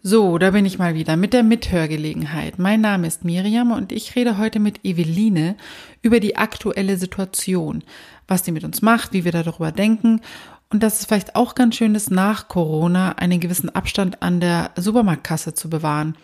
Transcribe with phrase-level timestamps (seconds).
[0.00, 2.60] So, da bin ich mal wieder mit der Mithörgelegenheit.
[2.60, 5.56] Mein Name ist Miriam und ich rede heute mit Eveline
[6.02, 7.82] über die aktuelle Situation,
[8.28, 10.20] was die mit uns macht, wie wir darüber denken
[10.70, 14.70] und dass es vielleicht auch ganz schön ist, nach Corona einen gewissen Abstand an der
[14.76, 16.16] Supermarktkasse zu bewahren.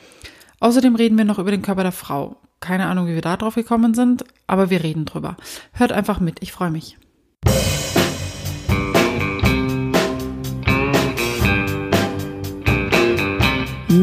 [0.60, 2.36] Außerdem reden wir noch über den Körper der Frau.
[2.60, 5.36] Keine Ahnung, wie wir da drauf gekommen sind, aber wir reden drüber.
[5.72, 6.96] Hört einfach mit, ich freue mich.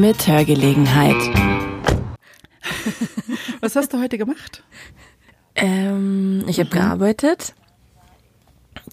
[0.02, 1.16] Mithörgelegenheit.
[3.62, 4.64] Was hast du heute gemacht?
[5.54, 6.74] Ähm, ich habe mhm.
[6.74, 7.54] gearbeitet.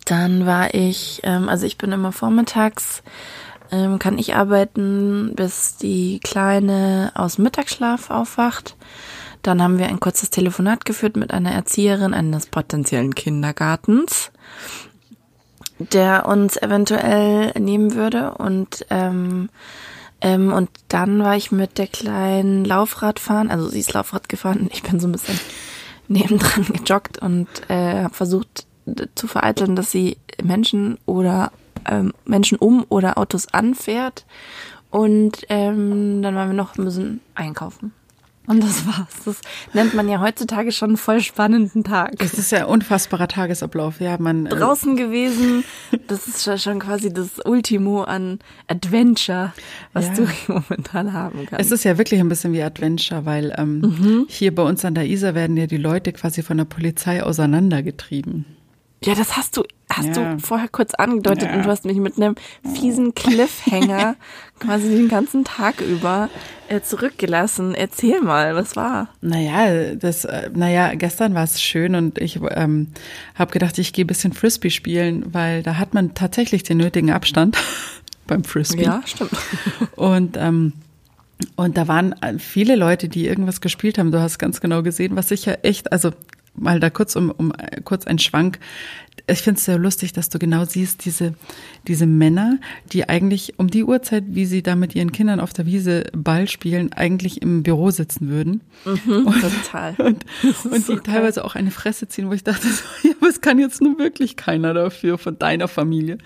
[0.05, 3.03] Dann war ich, ähm, also ich bin immer vormittags,
[3.73, 8.77] ähm, kann ich arbeiten, bis die Kleine aus Mittagsschlaf aufwacht.
[9.41, 14.31] Dann haben wir ein kurzes Telefonat geführt mit einer Erzieherin eines potenziellen Kindergartens,
[15.79, 19.49] der uns eventuell nehmen würde und ähm,
[20.21, 24.69] ähm, und dann war ich mit der kleinen Laufrad fahren, also sie ist Laufrad gefahren,
[24.73, 25.39] ich bin so ein bisschen
[26.09, 28.67] nebendran gejoggt und äh, habe versucht
[29.15, 31.53] zu vereiteln, dass sie Menschen oder
[31.87, 34.25] ähm, Menschen um oder Autos anfährt.
[34.91, 37.93] Und ähm, dann waren wir noch ein bisschen einkaufen.
[38.49, 39.07] Und das war's.
[39.27, 39.41] Das
[39.75, 42.17] nennt man ja heutzutage schon einen voll spannenden Tag.
[42.17, 44.01] Das ist ja ein unfassbarer Tagesablauf.
[44.01, 45.65] Ja, man äh draußen gewesen.
[46.07, 49.53] Das ist schon quasi das Ultimo an Adventure,
[49.93, 50.15] was ja.
[50.15, 51.67] du momentan haben kannst.
[51.67, 54.27] Es ist ja wirklich ein bisschen wie Adventure, weil ähm, mhm.
[54.29, 58.58] hier bei uns an der Isar werden ja die Leute quasi von der Polizei auseinandergetrieben.
[59.05, 60.35] Ja, das hast du, hast ja.
[60.35, 61.55] du vorher kurz angedeutet ja.
[61.55, 62.35] und du hast mich mit einem
[62.75, 64.17] fiesen Cliffhanger
[64.59, 66.29] quasi den ganzen Tag über
[66.69, 67.75] äh, zurückgelassen.
[67.75, 69.09] Erzähl mal, was war?
[69.21, 72.89] Naja, das, äh, naja, gestern war es schön und ich ähm,
[73.37, 77.57] habe gedacht, ich gehe bisschen Frisbee spielen, weil da hat man tatsächlich den nötigen Abstand
[78.27, 78.83] beim Frisbee.
[78.85, 79.31] Ja, stimmt.
[79.97, 80.73] Und ähm,
[81.55, 84.11] und da waren viele Leute, die irgendwas gespielt haben.
[84.11, 86.11] Du hast ganz genau gesehen, was ich ja echt, also
[86.59, 87.53] mal da kurz um, um
[87.85, 88.59] kurz ein Schwank.
[89.31, 91.35] Ich finde es sehr lustig, dass du genau siehst, diese,
[91.87, 92.59] diese Männer,
[92.93, 96.49] die eigentlich um die Uhrzeit, wie sie da mit ihren Kindern auf der Wiese Ball
[96.49, 98.63] spielen, eigentlich im Büro sitzen würden.
[98.85, 99.95] Mhm, und, total.
[99.99, 100.25] Und,
[100.65, 103.41] und so die teilweise auch eine Fresse ziehen, wo ich dachte, so, ja, aber es
[103.41, 106.19] kann jetzt nun wirklich keiner dafür von deiner Familie,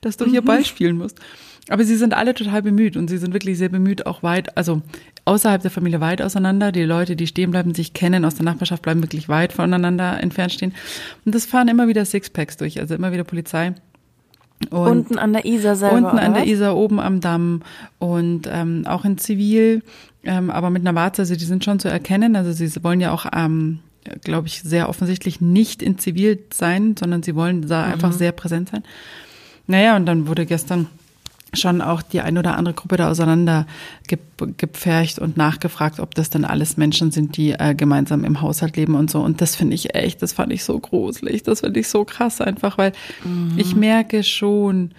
[0.00, 0.46] dass du hier mhm.
[0.46, 1.20] Ball spielen musst.
[1.68, 4.82] Aber sie sind alle total bemüht und sie sind wirklich sehr bemüht, auch weit, also
[5.24, 6.72] außerhalb der Familie weit auseinander.
[6.72, 10.52] Die Leute, die stehen bleiben, sich kennen aus der Nachbarschaft, bleiben wirklich weit voneinander entfernt
[10.52, 10.72] stehen.
[11.24, 13.74] Und das fahren immer wieder Sixpacks durch, also immer wieder Polizei.
[14.70, 15.96] Und unten an der Isar selber.
[15.96, 17.62] Unten an der Isar, oben am Damm
[17.98, 19.82] und ähm, auch in Zivil,
[20.24, 22.34] ähm, aber mit einer Warze, also die sind schon zu erkennen.
[22.34, 23.80] Also sie wollen ja auch, ähm,
[24.24, 27.92] glaube ich, sehr offensichtlich nicht in Zivil sein, sondern sie wollen da mhm.
[27.92, 28.82] einfach sehr präsent sein.
[29.68, 30.86] Naja, und dann wurde gestern
[31.54, 33.66] schon auch die ein oder andere Gruppe da auseinander
[34.56, 38.94] gepfercht und nachgefragt, ob das denn alles Menschen sind, die äh, gemeinsam im Haushalt leben
[38.94, 39.20] und so.
[39.20, 42.40] Und das finde ich echt, das fand ich so gruselig, das finde ich so krass
[42.40, 42.92] einfach, weil
[43.24, 43.54] mhm.
[43.56, 44.92] ich merke schon,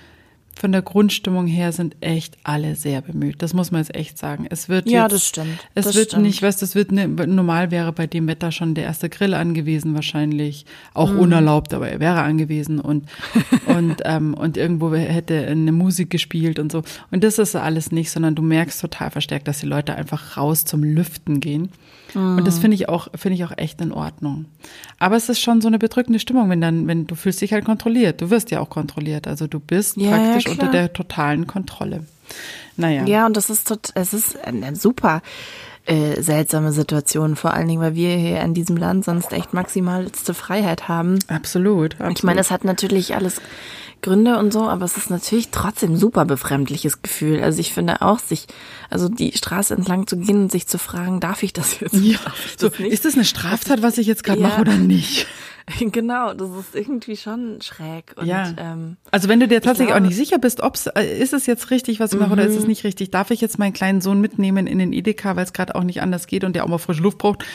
[0.59, 3.41] von der Grundstimmung her sind echt alle sehr bemüht.
[3.41, 4.45] Das muss man jetzt echt sagen.
[4.49, 5.59] Es wird ja, jetzt, das stimmt.
[5.73, 6.23] Es das wird stimmt.
[6.23, 9.95] nicht, weißt, es wird ne, normal wäre bei dem Wetter schon der erste Grill angewiesen
[9.95, 11.19] wahrscheinlich, auch mm.
[11.19, 13.07] unerlaubt, aber er wäre angewiesen und
[13.67, 16.83] und ähm, und irgendwo hätte eine Musik gespielt und so.
[17.09, 20.65] Und das ist alles nicht, sondern du merkst total verstärkt, dass die Leute einfach raus
[20.65, 21.69] zum Lüften gehen.
[22.15, 24.45] Und das finde ich auch, finde ich auch echt in Ordnung.
[24.97, 27.65] Aber es ist schon so eine bedrückende Stimmung, wenn dann, wenn du fühlst dich halt
[27.65, 28.21] kontrolliert.
[28.21, 29.27] Du wirst ja auch kontrolliert.
[29.27, 32.05] Also du bist ja, praktisch ja, unter der totalen Kontrolle.
[32.77, 33.05] Naja.
[33.05, 35.21] Ja, und das ist tot, es ist eine super
[35.85, 40.33] äh, seltsame Situation, vor allen Dingen, weil wir hier in diesem Land sonst echt maximalste
[40.33, 41.19] Freiheit haben.
[41.27, 42.17] Absolut, absolut.
[42.17, 43.41] Ich meine, es hat natürlich alles
[44.01, 47.41] Gründe und so, aber es ist natürlich trotzdem super befremdliches Gefühl.
[47.41, 48.47] Also ich finde auch, sich,
[48.89, 51.93] also die Straße entlang zu gehen und sich zu fragen, darf ich das jetzt?
[51.95, 52.17] Ja,
[52.59, 54.47] das so, ist das eine Straftat, was ich jetzt gerade ja.
[54.47, 55.27] mache oder nicht?
[55.79, 58.15] Genau, das ist irgendwie schon schräg.
[58.15, 58.51] Und, ja.
[58.57, 61.45] Ähm, also wenn du dir tatsächlich glaube, auch nicht sicher bist, ob äh, ist es
[61.45, 62.69] jetzt richtig, was ich mache, oder ist es mhm.
[62.69, 63.11] nicht richtig?
[63.11, 66.01] Darf ich jetzt meinen kleinen Sohn mitnehmen in den Edeka, weil es gerade auch nicht
[66.01, 67.45] anders geht und der auch mal frische Luft braucht?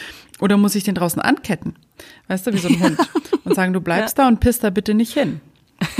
[0.41, 1.75] Oder muss ich den draußen anketten?
[2.29, 2.99] Weißt du, wie so ein Hund.
[3.45, 4.25] Und sagen, du bleibst ja.
[4.25, 5.41] da und pisst da bitte nicht hin.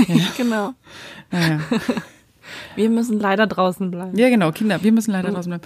[0.07, 0.15] Ja.
[0.37, 0.73] genau.
[1.31, 1.59] Naja.
[2.75, 4.17] Wir müssen leider draußen bleiben.
[4.17, 5.63] Ja, genau, Kinder, wir müssen leider draußen bleiben.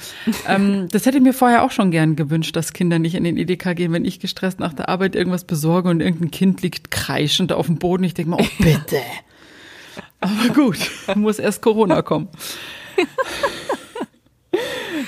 [0.48, 3.38] ähm, das hätte ich mir vorher auch schon gern gewünscht, dass Kinder nicht in den
[3.38, 7.52] Edeka gehen, wenn ich gestresst nach der Arbeit irgendwas besorge und irgendein Kind liegt kreischend
[7.52, 8.04] auf dem Boden.
[8.04, 9.02] Ich denke mir, oh bitte.
[10.22, 10.78] Aber gut,
[11.16, 12.28] muss erst Corona kommen.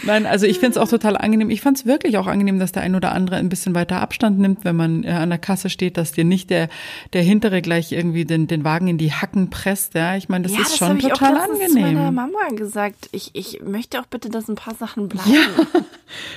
[0.04, 1.50] Nein, also ich finde es auch total angenehm.
[1.50, 4.40] Ich fand es wirklich auch angenehm, dass der ein oder andere ein bisschen weiter Abstand
[4.40, 6.70] nimmt, wenn man äh, an der Kasse steht, dass dir nicht der,
[7.14, 9.94] der hintere gleich irgendwie den, den Wagen in die Hacken presst.
[9.94, 11.70] Ja, ich meine, das ja, ist das schon ich total auch angenehm.
[11.70, 13.10] zu meiner Mama gesagt.
[13.12, 15.32] Ich, ich möchte auch bitte, dass ein paar Sachen bleiben.
[15.32, 15.82] Ja.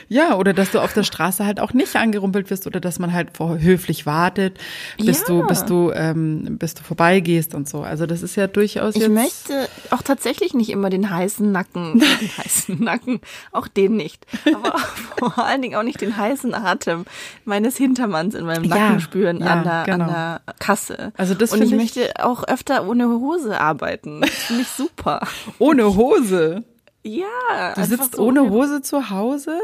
[0.29, 3.13] ja, oder dass du auf der Straße halt auch nicht angerumpelt wirst oder dass man
[3.13, 4.59] halt höflich wartet,
[4.99, 5.27] bis Ja.
[5.27, 7.83] du, bis du, ähm, bis du vorbeigehst und so.
[7.83, 12.39] Also das ist ja durchaus Ich möchte auch tatsächlich nicht immer den heißen Nacken, den
[12.39, 13.21] heißen Nacken,
[13.55, 14.79] auch den nicht, aber
[15.19, 17.05] vor allen Dingen auch nicht den heißen Atem
[17.45, 20.05] meines Hintermanns in meinem Ja, Nacken spüren ja, an, der, genau.
[20.05, 21.13] an der Kasse.
[21.17, 24.21] Also das Und ich ich- möchte auch öfter ohne Hose arbeiten.
[24.23, 25.27] Das finde ich super.
[25.59, 26.65] ohne Hose.
[27.03, 27.75] Ja.
[27.75, 29.59] Du sitzt so ohne Hose zu Hause?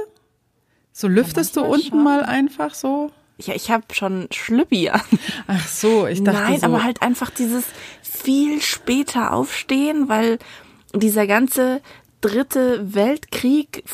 [0.93, 2.05] So lüftest du manchmal unten schon.
[2.05, 3.11] mal einfach so?
[3.39, 5.01] Ja, ich habe schon Schlüppi an.
[5.47, 6.67] Ach so, ich dachte Nein, so.
[6.67, 7.65] aber halt einfach dieses
[8.03, 10.39] viel später aufstehen, weil
[10.93, 11.81] dieser ganze
[12.21, 13.85] dritte Weltkrieg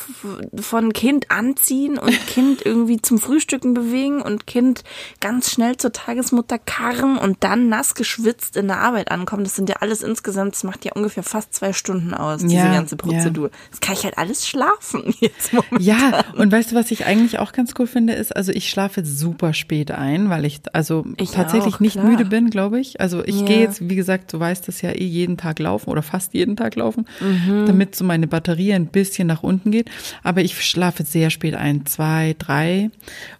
[0.56, 4.82] von Kind anziehen und Kind irgendwie zum Frühstücken bewegen und Kind
[5.20, 9.44] ganz schnell zur Tagesmutter karren und dann nass geschwitzt in der Arbeit ankommen.
[9.44, 12.73] Das sind ja alles insgesamt, das macht ja ungefähr fast zwei Stunden aus, diese Ja,
[12.73, 13.50] ganze Prozedur.
[13.70, 15.81] Das kann ich halt alles schlafen jetzt momentan.
[15.81, 19.05] Ja, und weißt du, was ich eigentlich auch ganz cool finde, ist, also ich schlafe
[19.05, 23.00] super spät ein, weil ich also Ich tatsächlich auch, nicht müde bin, glaube ich.
[23.00, 23.46] Also ich Ja.
[23.46, 26.56] gehe jetzt, wie gesagt, du weißt das ja eh jeden Tag laufen oder fast jeden
[26.56, 27.64] Tag laufen, Mhm.
[27.67, 29.91] damit so meine Batterie ein bisschen nach unten geht.
[30.23, 32.91] Aber ich schlafe sehr spät ein, zwei, drei.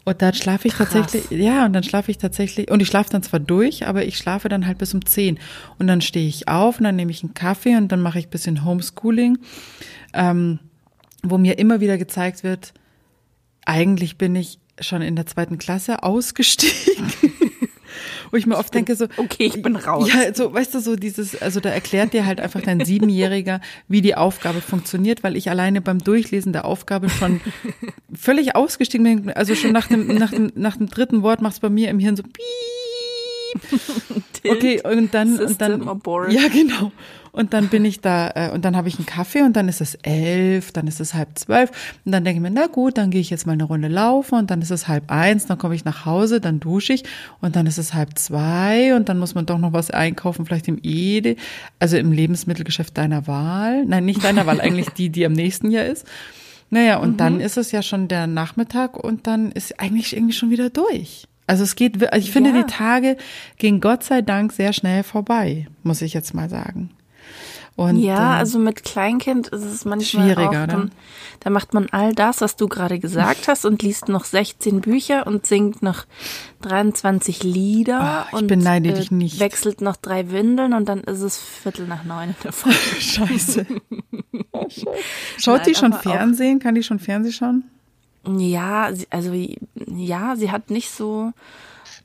[0.05, 3.23] Und dann schlafe ich tatsächlich, ja, und dann schlafe ich tatsächlich, und ich schlafe dann
[3.23, 5.39] zwar durch, aber ich schlafe dann halt bis um zehn.
[5.79, 8.27] Und dann stehe ich auf und dann nehme ich einen Kaffee und dann mache ich
[8.27, 9.39] ein bisschen Homeschooling.
[10.13, 10.59] Ähm,
[11.23, 12.75] wo mir immer wieder gezeigt wird,
[13.65, 17.13] eigentlich bin ich schon in der zweiten Klasse ausgestiegen.
[18.31, 20.09] Wo ich mir oft denke so, okay, ich bin raus.
[20.13, 24.03] Ja, so, weißt du, so dieses, also da erklärt dir halt einfach dein Siebenjähriger, wie
[24.03, 27.41] die Aufgabe funktioniert, weil ich alleine beim Durchlesen der Aufgabe schon
[28.15, 29.33] völlig ausgestiegen bin.
[29.33, 31.99] Also schon nach dem, nach dem, nach dem dritten Wort macht es bei mir im
[31.99, 32.86] Hirn so piep.
[34.49, 35.83] Okay, und dann, und dann,
[36.29, 36.93] ja, genau.
[37.33, 39.83] Und dann bin ich da, äh, und dann habe ich einen Kaffee und dann ist
[39.83, 41.71] es elf, dann ist es halb zwölf.
[42.05, 44.37] Und dann denke ich mir, na gut, dann gehe ich jetzt mal eine Runde laufen
[44.39, 47.05] und dann ist es halb eins, dann komme ich nach Hause, dann dusche ich
[47.43, 50.67] und dann ist es halb zwei und dann muss man doch noch was einkaufen, vielleicht
[50.69, 51.37] im Ede,
[51.79, 53.85] also im Lebensmittelgeschäft deiner Wahl.
[53.85, 56.07] Nein, nicht deiner Wahl, eigentlich die, die am nächsten Jahr ist.
[56.71, 60.51] Naja, und dann ist es ja schon der Nachmittag und dann ist eigentlich irgendwie schon
[60.51, 61.29] wieder durch.
[61.47, 62.63] Also es geht, also ich finde, Ja.
[62.63, 63.17] die Tage
[63.59, 66.91] gehen Gott sei Dank sehr schnell vorbei, muss ich jetzt mal sagen.
[67.77, 70.91] Und, Ja, ähm, also mit Kleinkind ist es manchmal Schwieriger, auch, dann,
[71.41, 75.27] da macht man all das, was du gerade gesagt hast und liest noch 16 Bücher
[75.27, 76.07] und singt noch
[76.63, 79.41] 23 Lieder ich und beneide dich nicht.
[79.41, 82.53] wechselt noch drei Windeln und dann ist es Viertel nach neun in der.
[83.01, 83.67] Scheiße.
[85.39, 86.59] Schaut die Nein, schon aber auch- Fernsehen?
[86.59, 87.65] Kann die schon Fernsehen schauen?
[88.27, 89.33] Ja, sie, also
[89.95, 91.33] ja, sie hat nicht so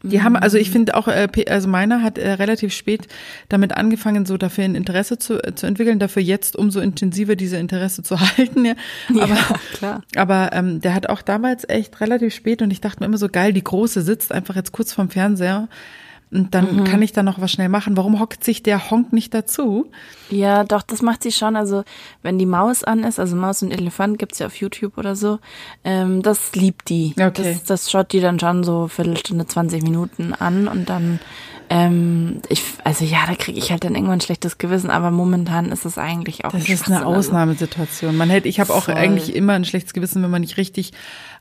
[0.04, 3.08] Die haben, also ich finde auch, äh, also meiner hat äh, relativ spät
[3.50, 7.58] damit angefangen, so dafür ein Interesse zu, äh, zu entwickeln, dafür jetzt umso intensiver diese
[7.58, 8.66] Interesse zu halten.
[8.66, 8.74] Ja.
[9.10, 10.04] Aber, Ja, klar.
[10.16, 13.30] aber ähm, der hat auch damals echt relativ spät und ich dachte mir immer so
[13.30, 15.68] geil, die Große sitzt einfach jetzt kurz vorm Fernseher
[16.32, 16.84] und dann Mhm.
[16.86, 17.98] kann ich da noch was schnell machen.
[17.98, 19.92] Warum hockt sich der Honk nicht dazu?
[20.30, 21.56] Ja, doch, das macht sie schon.
[21.56, 21.84] Also,
[22.24, 25.40] wenn die Maus an ist, also Maus und Elefant gibt's ja auf YouTube oder so,
[25.84, 27.14] ähm, das liebt die.
[27.20, 27.32] Okay.
[27.54, 31.20] Das, das schaut die dann schon so Viertelstunde, 20 Minuten an und dann,
[31.74, 35.72] ähm, ich, also ja, da kriege ich halt dann irgendwann ein schlechtes Gewissen, aber momentan
[35.72, 36.98] ist es eigentlich auch Das ein ist eine.
[37.06, 38.18] Also, Ausnahmesituation.
[38.18, 40.92] Man hätte, ich habe auch eigentlich immer ein schlechtes Gewissen, wenn man nicht richtig,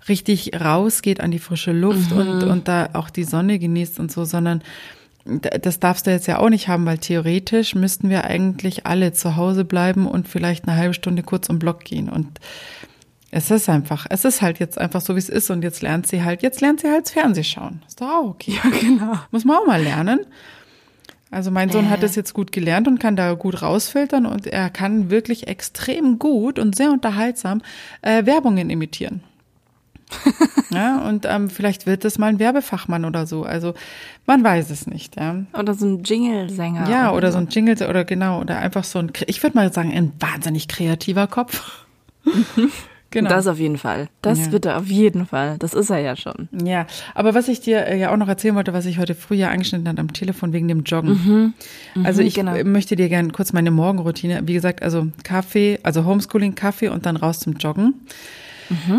[0.08, 2.50] richtig rausgeht an die frische Luft und, Mhm.
[2.50, 4.62] und da auch die Sonne genießt und so, sondern
[5.24, 9.36] das darfst du jetzt ja auch nicht haben, weil theoretisch müssten wir eigentlich alle zu
[9.36, 12.08] Hause bleiben und vielleicht eine halbe Stunde kurz um Block gehen.
[12.08, 12.28] Und
[13.30, 15.50] es ist einfach, es ist halt jetzt einfach so, wie es ist.
[15.50, 17.82] Und jetzt lernt sie halt, jetzt lernt sie halt Fernsehschauen.
[17.86, 18.58] Ist doch auch okay.
[18.62, 19.12] Ja, genau.
[19.30, 20.20] Muss man auch mal lernen.
[21.30, 22.06] Also mein Sohn hat Äh.
[22.06, 26.58] es jetzt gut gelernt und kann da gut rausfiltern und er kann wirklich extrem gut
[26.58, 27.62] und sehr unterhaltsam
[28.02, 29.22] äh, Werbungen imitieren.
[30.70, 33.44] ja, und ähm, vielleicht wird es mal ein Werbefachmann oder so.
[33.44, 33.74] Also
[34.26, 35.14] man weiß es nicht.
[35.20, 36.90] Ja, Oder so ein Jingle-Sänger.
[36.90, 39.92] ja oder so ein Jingle oder genau oder einfach so ein, ich würde mal sagen,
[39.92, 41.84] ein wahnsinnig kreativer Kopf.
[43.10, 43.28] genau.
[43.30, 44.08] Das auf jeden Fall.
[44.22, 44.52] Das Ja.
[44.52, 45.56] wird er auf jeden Fall.
[45.58, 46.48] Das ist er ja schon.
[46.64, 49.34] Ja, aber was ich dir äh, ja auch noch erzählen wollte, was ich heute früh
[49.36, 51.54] ja angeschnitten habe am Telefon wegen dem Joggen.
[52.04, 52.62] also ich genau.
[52.64, 57.16] möchte dir gerne kurz meine Morgenroutine, wie gesagt, also Kaffee, also Homeschooling, Kaffee und dann
[57.16, 57.94] raus zum Joggen.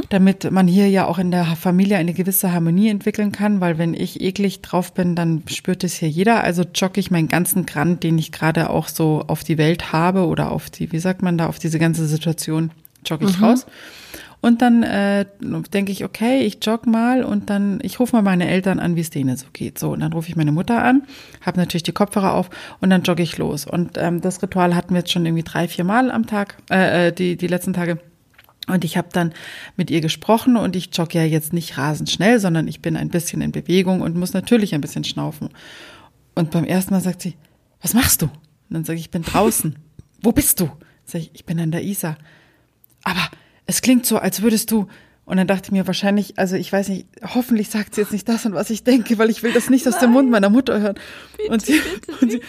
[0.10, 3.94] Damit man hier ja auch in der Familie eine gewisse Harmonie entwickeln kann, weil wenn
[3.94, 6.44] ich eklig drauf bin, dann spürt es hier jeder.
[6.44, 10.28] Also jogge ich meinen ganzen Grand, den ich gerade auch so auf die Welt habe
[10.28, 12.72] oder auf die, wie sagt man da, auf diese ganze Situation
[13.06, 13.46] jogge ich mhm.
[13.46, 13.66] raus.
[14.42, 15.28] Und dann äh,
[15.72, 19.02] denke ich, okay, ich jogge mal und dann, ich rufe mal meine Eltern an, wie
[19.02, 19.78] es denen so geht.
[19.78, 21.04] So, und dann rufe ich meine Mutter an,
[21.42, 23.68] habe natürlich die Kopfhörer auf und dann jogge ich los.
[23.68, 27.08] Und ähm, das Ritual hatten wir jetzt schon irgendwie drei, vier Mal am Tag, äh,
[27.08, 28.00] äh die, die letzten Tage.
[28.68, 29.34] Und ich habe dann
[29.78, 33.10] mit ihr gesprochen und ich jogge ja jetzt nicht rasend schnell, sondern ich bin ein
[33.10, 35.50] bisschen in Bewegung und muss natürlich ein bisschen schnaufen.
[36.34, 37.36] Und beim ersten Mal sagt sie,
[37.82, 38.26] was machst du?
[38.26, 38.32] Und
[38.70, 39.76] dann sage ich, ich bin draußen.
[40.22, 40.72] Wo bist du?
[41.06, 42.18] Sag ich, ich bin an der Isar.
[43.04, 43.30] Aber
[43.66, 44.88] es klingt so, als würdest du.
[45.26, 48.28] Und dann dachte ich mir wahrscheinlich, also ich weiß nicht, hoffentlich sagt sie jetzt nicht
[48.28, 50.80] das, an was ich denke, weil ich will das nicht aus dem Mund meiner Mutter
[50.80, 50.96] hören.
[51.38, 51.82] Bitte, und, sie,
[52.20, 52.42] und sie,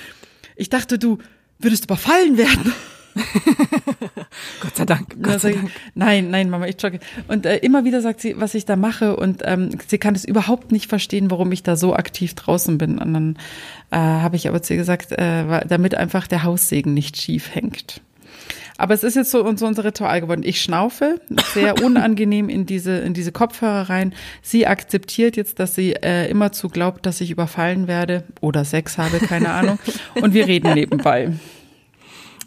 [0.56, 1.18] ich dachte, du
[1.58, 2.72] würdest überfallen werden.
[4.60, 5.22] Gott sei Dank.
[5.22, 5.70] Gott sei Dank.
[5.94, 6.98] nein, nein, Mama, ich jogge.
[7.28, 10.24] Und äh, immer wieder sagt sie, was ich da mache und ähm, sie kann es
[10.24, 12.98] überhaupt nicht verstehen, warum ich da so aktiv draußen bin.
[12.98, 13.36] Und dann
[13.90, 18.00] äh, habe ich aber zu ihr gesagt, äh, damit einfach der Haussegen nicht schief hängt.
[18.82, 20.42] Aber es ist jetzt so, so unser Ritual geworden.
[20.42, 21.20] Ich schnaufe
[21.54, 24.12] sehr unangenehm in diese, in diese Kopfhörer rein.
[24.42, 28.98] Sie akzeptiert jetzt, dass sie äh, immer zu glaubt, dass ich überfallen werde oder Sex
[28.98, 29.78] habe, keine Ahnung.
[30.20, 31.32] Und wir reden nebenbei.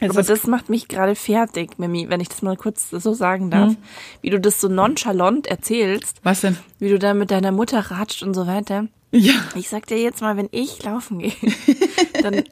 [0.01, 3.49] Es Aber das macht mich gerade fertig, Mimi, wenn ich das mal kurz so sagen
[3.49, 3.69] darf.
[3.69, 3.77] Hm.
[4.21, 6.19] Wie du das so nonchalant erzählst.
[6.23, 6.57] Was denn?
[6.79, 8.89] Wie du da mit deiner Mutter ratscht und so weiter.
[9.11, 9.35] Ja.
[9.55, 11.31] Ich sag dir jetzt mal, wenn ich laufen gehe,
[12.21, 12.43] dann,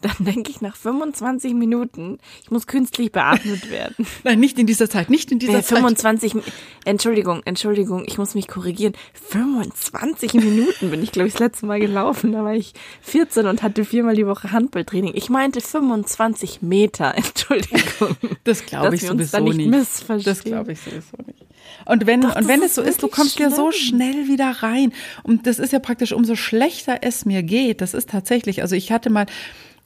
[0.00, 4.06] dann denke ich nach 25 Minuten, ich muss künstlich beatmet werden.
[4.24, 6.42] Nein, nicht in dieser Zeit, nicht in dieser äh, 25, Zeit.
[6.84, 8.94] Entschuldigung, Entschuldigung, ich muss mich korrigieren.
[9.30, 12.32] 25 Minuten bin ich, glaube ich, das letzte Mal gelaufen.
[12.32, 15.12] Da war ich 14 und hatte viermal die Woche Handballtraining.
[15.14, 18.16] Ich meinte 25 Meter, Entschuldigung.
[18.44, 19.70] Das glaube ich sowieso nicht.
[19.70, 20.26] nicht.
[20.26, 21.46] Das glaube ich sowieso nicht.
[21.84, 23.50] Und wenn, Doch, und wenn es so ist, du kommst schlimm.
[23.50, 24.92] ja so schnell wieder rein.
[25.22, 27.80] Und das ist ja praktisch, umso schlechter es mir geht.
[27.80, 29.26] Das ist tatsächlich, also ich hatte mal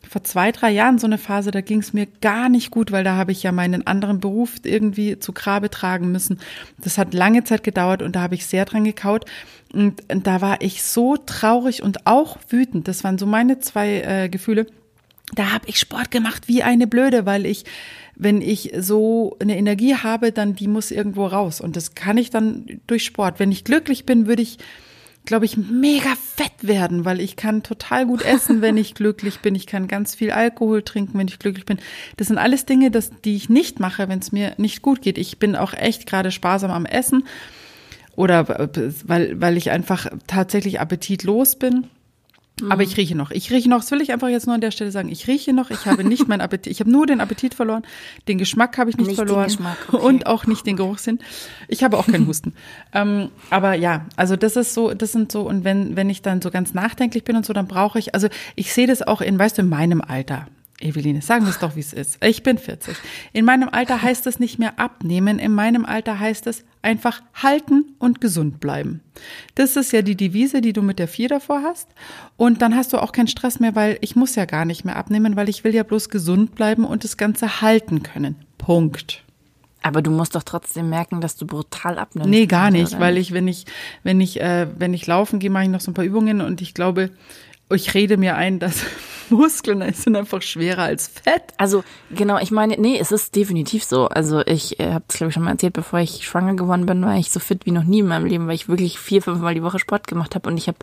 [0.08, 3.04] vor zwei, drei Jahren so eine Phase, da ging es mir gar nicht gut, weil
[3.04, 6.40] da habe ich ja meinen anderen Beruf irgendwie zu Grabe tragen müssen.
[6.78, 9.24] Das hat lange Zeit gedauert und da habe ich sehr dran gekaut.
[9.72, 12.88] Und, da war ich so traurig und auch wütend.
[12.88, 14.66] Das waren so meine zwei äh, Gefühle.
[15.34, 17.64] Da habe ich Sport gemacht wie eine Blöde, weil ich
[18.22, 21.62] wenn ich so eine Energie habe, dann die muss irgendwo raus.
[21.62, 23.40] Und das kann ich dann durch Sport.
[23.40, 24.58] Wenn ich glücklich bin, würde ich,
[25.24, 29.54] glaube ich, mega fett werden, weil ich kann total gut essen, wenn ich glücklich bin.
[29.54, 31.78] Ich kann ganz viel Alkohol trinken, wenn ich glücklich bin.
[32.16, 35.18] Das sind alles Dinge, das, die ich nicht mache, wenn es mir nicht gut geht.
[35.18, 37.24] Ich bin auch echt gerade sparsam am Essen
[38.16, 38.68] oder
[39.04, 41.86] weil, weil ich einfach tatsächlich appetitlos bin.
[42.68, 43.30] Aber ich rieche noch.
[43.30, 45.08] Ich rieche noch, das will ich einfach jetzt nur an der Stelle sagen.
[45.08, 47.82] Ich rieche noch, ich habe nicht meinen Appetit, ich habe nur den Appetit verloren,
[48.28, 49.50] den Geschmack habe ich nicht, nicht verloren
[49.88, 49.96] okay.
[50.04, 51.20] und auch nicht den Geruchssinn.
[51.68, 52.54] Ich habe auch keinen Husten.
[52.92, 56.42] ähm, aber ja, also das ist so, das sind so, und wenn, wenn ich dann
[56.42, 59.38] so ganz nachdenklich bin und so, dann brauche ich, also ich sehe das auch in,
[59.38, 60.46] weißt du, in meinem Alter.
[60.80, 62.22] Eveline, sagen wir es doch, wie es ist.
[62.24, 62.96] Ich bin 40.
[63.32, 67.94] In meinem Alter heißt es nicht mehr abnehmen, in meinem Alter heißt es einfach halten
[67.98, 69.00] und gesund bleiben.
[69.54, 71.88] Das ist ja die Devise, die du mit der vier davor hast.
[72.36, 74.96] Und dann hast du auch keinen Stress mehr, weil ich muss ja gar nicht mehr
[74.96, 78.36] abnehmen, weil ich will ja bloß gesund bleiben und das Ganze halten können.
[78.58, 79.24] Punkt.
[79.82, 82.28] Aber du musst doch trotzdem merken, dass du brutal abnimmst.
[82.28, 83.00] Nee, gar nicht, oder?
[83.00, 83.64] weil ich, wenn ich,
[84.02, 86.60] wenn ich, äh, wenn ich laufen gehe, mache ich noch so ein paar Übungen und
[86.60, 87.10] ich glaube,
[87.70, 88.84] ich rede mir ein, dass
[89.30, 91.42] Muskeln sind einfach schwerer als Fett.
[91.56, 94.08] Also genau, ich meine, nee, es ist definitiv so.
[94.08, 97.02] Also ich äh, habe es glaube ich schon mal erzählt, bevor ich schwanger geworden bin,
[97.02, 99.40] war ich so fit wie noch nie in meinem Leben, weil ich wirklich vier, fünf
[99.40, 100.78] Mal die Woche Sport gemacht habe und ich habe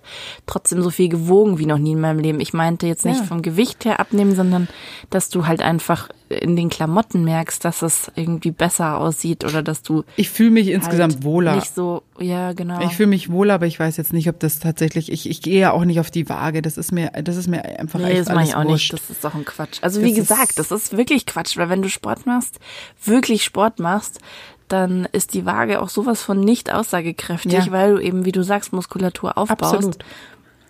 [0.46, 2.40] trotzdem so viel gewogen wie noch nie in meinem Leben.
[2.40, 3.26] Ich meinte jetzt nicht ja.
[3.26, 4.68] vom Gewicht her abnehmen, sondern
[5.10, 9.82] dass du halt einfach in den Klamotten merkst, dass es irgendwie besser aussieht oder dass
[9.82, 10.04] du.
[10.16, 11.56] Ich fühle mich halt insgesamt wohler.
[11.56, 12.82] Nicht so, ja, genau.
[12.82, 15.60] Ich fühle mich wohler, aber ich weiß jetzt nicht, ob das tatsächlich, ich, ich gehe
[15.60, 16.62] ja auch nicht auf die Waage.
[16.62, 18.94] Das ist mir, das ist mir einfach nee, echt das alles ich auch wurscht.
[18.94, 19.04] nicht.
[19.04, 19.80] Das ist doch ein Quatsch.
[19.82, 22.60] Also wie das gesagt, das ist wirklich Quatsch, weil wenn du Sport machst,
[23.04, 24.20] wirklich Sport machst,
[24.68, 27.72] dann ist die Waage auch sowas von nicht aussagekräftig, ja.
[27.72, 29.74] weil du eben, wie du sagst, Muskulatur aufbaust.
[29.74, 29.98] Absolut.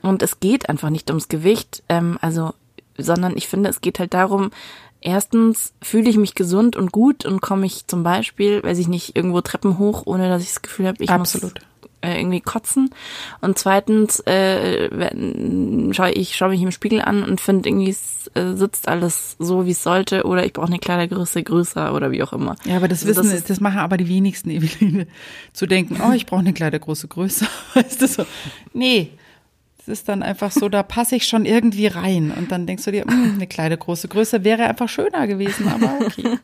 [0.04, 2.54] Und es geht einfach nicht ums Gewicht, ähm, also,
[2.98, 4.52] sondern ich finde, es geht halt darum,
[5.02, 9.16] Erstens fühle ich mich gesund und gut und komme ich zum Beispiel, weiß ich nicht,
[9.16, 11.54] irgendwo Treppen hoch, ohne dass ich das Gefühl habe, ich Absolut.
[11.54, 11.64] muss
[12.02, 12.90] äh, irgendwie kotzen.
[13.42, 14.90] Und zweitens äh,
[15.94, 17.96] schaue ich schaue mich im Spiegel an und finde irgendwie
[18.34, 22.24] äh, sitzt alles so wie es sollte oder ich brauche eine Kleidergröße größer oder wie
[22.24, 22.56] auch immer.
[22.66, 25.08] Ja, aber das also wissen, das, das, machen aber die wenigsten, Eveline,
[25.54, 27.48] zu denken, oh, ich brauche eine Kleidergröße größer.
[27.74, 28.26] Weißt du so?
[28.74, 29.12] Nee,
[29.88, 32.32] ist dann einfach so, da passe ich schon irgendwie rein.
[32.32, 36.06] Und dann denkst du dir, hm, eine kleine große Größe wäre einfach schöner gewesen, aber
[36.06, 36.40] okay.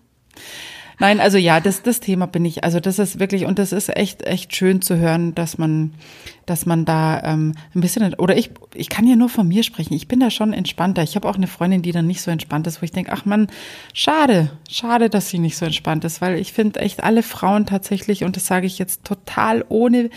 [0.99, 3.95] Nein, also ja, das, das Thema bin ich, also das ist wirklich, und das ist
[3.95, 5.93] echt, echt schön zu hören, dass man,
[6.45, 9.93] dass man da ähm, ein bisschen, oder ich, ich kann ja nur von mir sprechen,
[9.93, 11.03] ich bin da schon entspannter.
[11.03, 13.25] Ich habe auch eine Freundin, die dann nicht so entspannt ist, wo ich denke, ach
[13.25, 13.47] man,
[13.93, 18.23] schade, schade, dass sie nicht so entspannt ist, weil ich finde echt alle Frauen tatsächlich,
[18.23, 20.09] und das sage ich jetzt total ohne,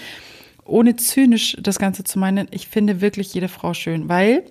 [0.66, 4.44] ohne zynisch das Ganze zu meinen, ich finde wirklich jede Frau schön, weil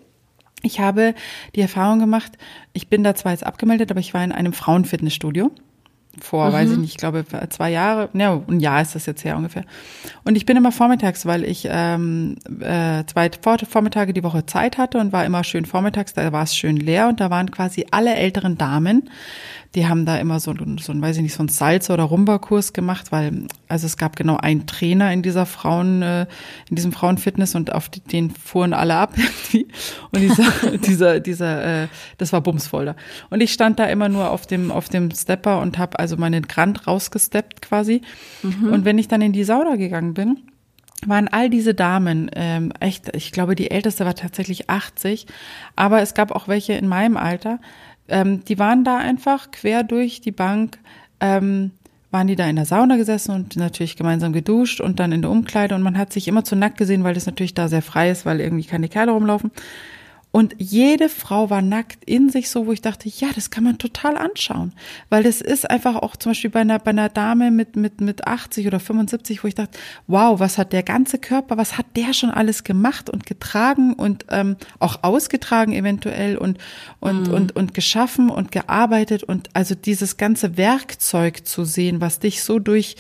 [0.62, 1.14] ich habe
[1.56, 2.34] die Erfahrung gemacht,
[2.74, 5.52] ich bin da zwar jetzt abgemeldet, aber ich war in einem Frauenfitnessstudio
[6.20, 6.54] vor, mhm.
[6.54, 9.64] weiß ich nicht, ich glaube zwei Jahre, ja, ein Jahr ist das jetzt her ungefähr.
[10.24, 13.30] Und ich bin immer vormittags, weil ich ähm, äh, zwei
[13.68, 17.08] Vormittage die Woche Zeit hatte und war immer schön vormittags, da war es schön leer
[17.10, 19.10] und da waren quasi alle älteren Damen,
[19.76, 22.72] die haben da immer so, so ein, weiß ich nicht, so ein Salz- oder Rumba-Kurs
[22.72, 26.26] gemacht, weil, also es gab genau einen Trainer in dieser Frauen, äh,
[26.70, 29.68] in diesem Frauenfitness und auf den fuhren alle ab irgendwie.
[30.12, 32.96] Und dieser, dieser, dieser, äh, das war bumsvoll da.
[33.30, 36.48] Und ich stand da immer nur auf dem, auf dem Stepper und habe also meinen
[36.48, 38.02] Grand rausgesteppt quasi.
[38.44, 38.72] Mhm.
[38.72, 40.38] Und wenn ich dann in die Sauna gegangen bin,
[41.06, 45.28] waren all diese Damen ähm, echt, ich glaube, die älteste war tatsächlich 80,
[45.76, 47.60] aber es gab auch welche in meinem Alter,
[48.08, 50.78] ähm, die waren da einfach quer durch die Bank,
[51.20, 51.72] ähm,
[52.12, 55.32] waren die da in der Sauna gesessen und natürlich gemeinsam geduscht und dann in der
[55.32, 58.10] Umkleide und man hat sich immer zu nackt gesehen, weil das natürlich da sehr frei
[58.10, 59.52] ist, weil irgendwie keine Kerle rumlaufen.
[60.36, 63.78] Und jede Frau war nackt in sich so, wo ich dachte, ja, das kann man
[63.78, 64.74] total anschauen.
[65.08, 68.28] Weil das ist einfach auch zum Beispiel bei einer, bei einer Dame mit, mit, mit
[68.28, 72.12] 80 oder 75, wo ich dachte, wow, was hat der ganze Körper, was hat der
[72.12, 76.58] schon alles gemacht und getragen und ähm, auch ausgetragen eventuell und,
[77.00, 77.34] und, mhm.
[77.34, 82.60] und, und geschaffen und gearbeitet und also dieses ganze Werkzeug zu sehen, was dich so
[82.60, 82.98] durch,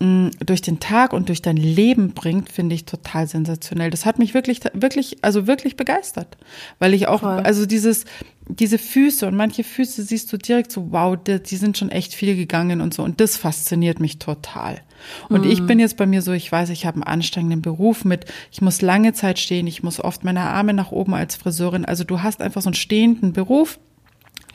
[0.00, 3.90] durch den Tag und durch dein Leben bringt, finde ich total sensationell.
[3.90, 6.38] Das hat mich wirklich, wirklich, also wirklich begeistert,
[6.78, 7.40] weil ich auch, Voll.
[7.40, 8.06] also dieses,
[8.48, 12.14] diese Füße und manche Füße siehst du direkt so, wow, die, die sind schon echt
[12.14, 14.80] viel gegangen und so und das fasziniert mich total.
[15.28, 15.50] Und mhm.
[15.50, 18.62] ich bin jetzt bei mir so, ich weiß, ich habe einen anstrengenden Beruf mit, ich
[18.62, 21.84] muss lange Zeit stehen, ich muss oft meine Arme nach oben als Friseurin.
[21.84, 23.78] Also du hast einfach so einen stehenden Beruf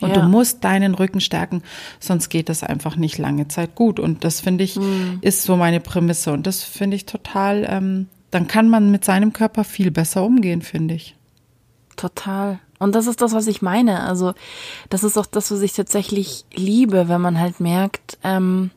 [0.00, 0.20] und ja.
[0.20, 1.62] du musst deinen Rücken stärken,
[2.00, 3.98] sonst geht das einfach nicht lange Zeit gut.
[3.98, 5.18] Und das finde ich, mhm.
[5.22, 6.32] ist so meine Prämisse.
[6.32, 10.62] Und das finde ich total, ähm, dann kann man mit seinem Körper viel besser umgehen,
[10.62, 11.14] finde ich.
[11.96, 12.58] Total.
[12.78, 14.02] Und das ist das, was ich meine.
[14.02, 14.34] Also,
[14.90, 18.70] das ist auch das, was ich tatsächlich liebe, wenn man halt merkt, ähm,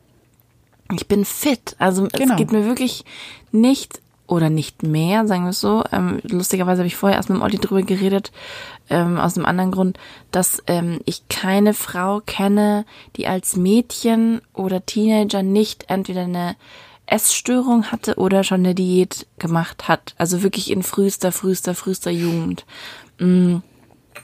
[0.94, 1.76] ich bin fit.
[1.78, 2.32] Also, genau.
[2.32, 3.04] es geht mir wirklich
[3.52, 4.00] nicht
[4.30, 5.82] oder nicht mehr, sagen wir es so.
[5.90, 8.30] Ähm, lustigerweise habe ich vorher erst mit dem Olli drüber geredet,
[8.88, 9.98] ähm, aus einem anderen Grund,
[10.30, 12.84] dass ähm, ich keine Frau kenne,
[13.16, 16.54] die als Mädchen oder Teenager nicht entweder eine
[17.06, 20.14] Essstörung hatte oder schon eine Diät gemacht hat.
[20.16, 22.64] Also wirklich in frühester, frühester, frühester Jugend.
[23.18, 23.56] Mm.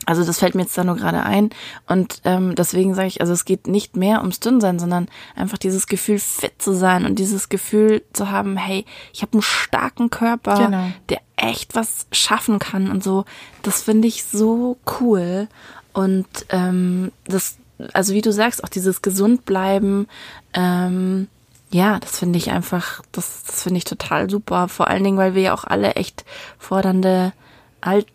[0.07, 1.51] Also das fällt mir jetzt da nur gerade ein.
[1.87, 5.89] Und ähm, deswegen sage ich, also es geht nicht mehr ums Dünnsein, sondern einfach dieses
[5.89, 10.57] Gefühl, fit zu sein und dieses Gefühl zu haben, hey, ich habe einen starken Körper,
[10.57, 10.93] genau.
[11.09, 13.25] der echt was schaffen kann und so.
[13.63, 15.49] Das finde ich so cool.
[15.93, 17.57] Und ähm, das,
[17.93, 20.07] also wie du sagst, auch dieses Gesundbleiben,
[20.55, 21.27] ähm,
[21.71, 24.69] ja, das finde ich einfach, das, das finde ich total super.
[24.69, 26.25] Vor allen Dingen, weil wir ja auch alle echt
[26.59, 27.33] fordernde
[27.81, 28.07] Alt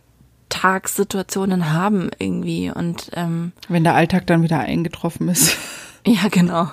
[0.51, 5.57] Alltagssituationen haben irgendwie und ähm, wenn der Alltag dann wieder eingetroffen ist.
[6.03, 6.67] Ja, genau.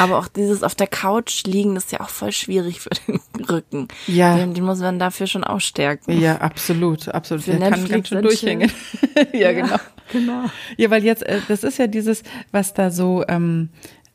[0.00, 3.20] Aber auch dieses auf der Couch liegen, das ist ja auch voll schwierig für den
[3.44, 3.86] Rücken.
[4.08, 4.34] Ja.
[4.34, 6.20] Den, den muss man dafür schon ausstärken.
[6.20, 7.46] Ja, absolut, absolut.
[7.46, 8.72] Der kann ganz schön durchhängen.
[9.32, 9.76] ja, ja, genau.
[10.10, 10.46] Genau.
[10.76, 13.68] Ja, weil jetzt, äh, das ist ja dieses, was da so ähm,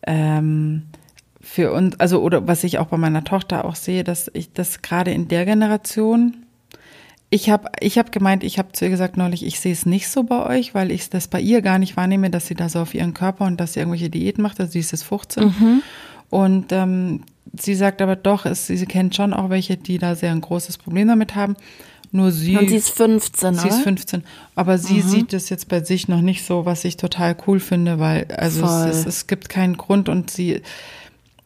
[0.05, 0.87] ähm,
[1.39, 4.81] für uns, also oder was ich auch bei meiner Tochter auch sehe, dass ich das
[4.81, 6.45] gerade in der Generation
[7.29, 10.07] ich habe ich hab gemeint, ich habe zu ihr gesagt neulich, ich sehe es nicht
[10.07, 12.79] so bei euch, weil ich das bei ihr gar nicht wahrnehme, dass sie da so
[12.79, 14.59] auf ihren Körper und dass sie irgendwelche Diäten macht.
[14.59, 15.43] Also sie ist jetzt 15.
[15.43, 15.81] Mhm.
[16.29, 17.23] Und ähm,
[17.57, 20.77] sie sagt aber doch, es, sie kennt schon auch welche, die da sehr ein großes
[20.77, 21.57] Problem damit haben.
[22.13, 22.55] Nur sie.
[22.55, 24.23] Und sie ist 15, Sie ist 15.
[24.55, 25.09] Aber sie mhm.
[25.09, 28.65] sieht es jetzt bei sich noch nicht so, was ich total cool finde, weil, also
[28.65, 30.61] es, es, es gibt keinen Grund und sie,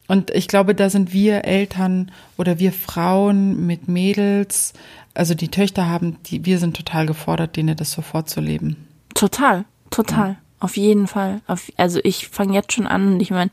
[0.08, 4.74] und ich glaube, da sind wir Eltern oder wir Frauen mit Mädels,
[5.14, 8.88] also die Töchter haben, die, wir sind total gefordert, denen das so vorzuleben.
[9.14, 10.30] Total, total.
[10.30, 10.36] Ja.
[10.60, 11.42] Auf jeden Fall.
[11.48, 13.52] Auf, also ich fange jetzt schon an und ich meine,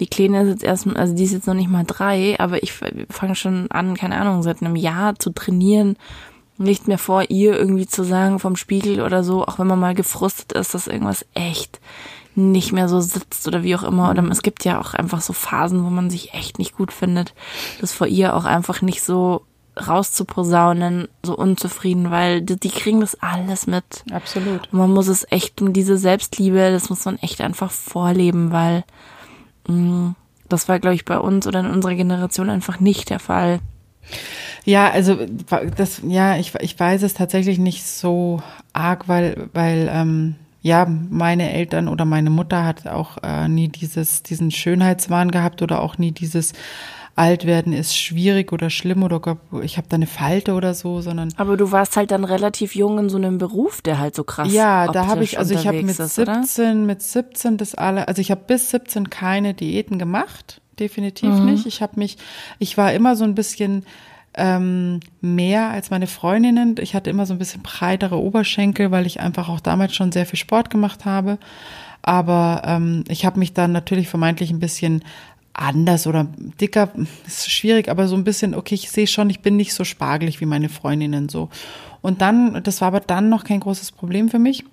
[0.00, 2.72] die Kleine ist jetzt erst, also die ist jetzt noch nicht mal drei, aber ich
[2.72, 5.96] fange schon an, keine Ahnung, seit einem Jahr zu trainieren,
[6.58, 9.94] nicht mehr vor ihr irgendwie zu sagen vom Spiegel oder so, auch wenn man mal
[9.94, 11.80] gefrustet ist, dass irgendwas echt
[12.36, 14.10] nicht mehr so sitzt oder wie auch immer.
[14.10, 17.34] Oder es gibt ja auch einfach so Phasen, wo man sich echt nicht gut findet,
[17.80, 19.42] das vor ihr auch einfach nicht so
[19.76, 24.04] rauszuposaunen, so unzufrieden, weil die, die, kriegen das alles mit.
[24.12, 24.72] Absolut.
[24.72, 28.84] Und man muss es echt, diese Selbstliebe, das muss man echt einfach vorleben, weil
[29.66, 30.10] mm,
[30.48, 33.60] das war, glaube ich, bei uns oder in unserer Generation einfach nicht der Fall.
[34.64, 35.18] Ja, also
[35.76, 41.52] das, ja, ich, ich weiß es tatsächlich nicht so arg, weil, weil ähm, ja, meine
[41.52, 46.12] Eltern oder meine Mutter hat auch äh, nie dieses, diesen Schönheitswahn gehabt oder auch nie
[46.12, 46.54] dieses
[47.16, 51.32] alt werden ist schwierig oder schlimm oder ich habe da eine Falte oder so, sondern.
[51.36, 54.52] Aber du warst halt dann relativ jung in so einem Beruf, der halt so krass
[54.52, 56.74] Ja, da habe ich, also ich habe mit ist, 17, oder?
[56.74, 61.44] mit 17 das alle, also ich habe bis 17 keine Diäten gemacht, definitiv mhm.
[61.46, 61.66] nicht.
[61.66, 62.18] Ich habe mich,
[62.58, 63.84] ich war immer so ein bisschen
[64.36, 66.74] ähm, mehr als meine Freundinnen.
[66.80, 70.26] Ich hatte immer so ein bisschen breitere Oberschenkel, weil ich einfach auch damals schon sehr
[70.26, 71.38] viel Sport gemacht habe.
[72.02, 75.04] Aber ähm, ich habe mich dann natürlich vermeintlich ein bisschen
[75.54, 76.26] anders oder
[76.60, 76.90] dicker,
[77.26, 80.40] ist schwierig, aber so ein bisschen, okay, ich sehe schon, ich bin nicht so spargelig
[80.40, 81.48] wie meine Freundinnen so.
[82.02, 84.64] Und dann, das war aber dann noch kein großes Problem für mich,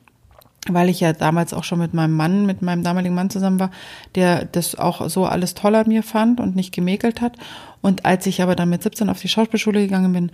[0.68, 3.72] weil ich ja damals auch schon mit meinem Mann, mit meinem damaligen Mann zusammen war,
[4.16, 7.38] der das auch so alles toll an mir fand und nicht gemäkelt hat.
[7.82, 10.32] Und als ich aber dann mit 17 auf die Schauspielschule gegangen bin,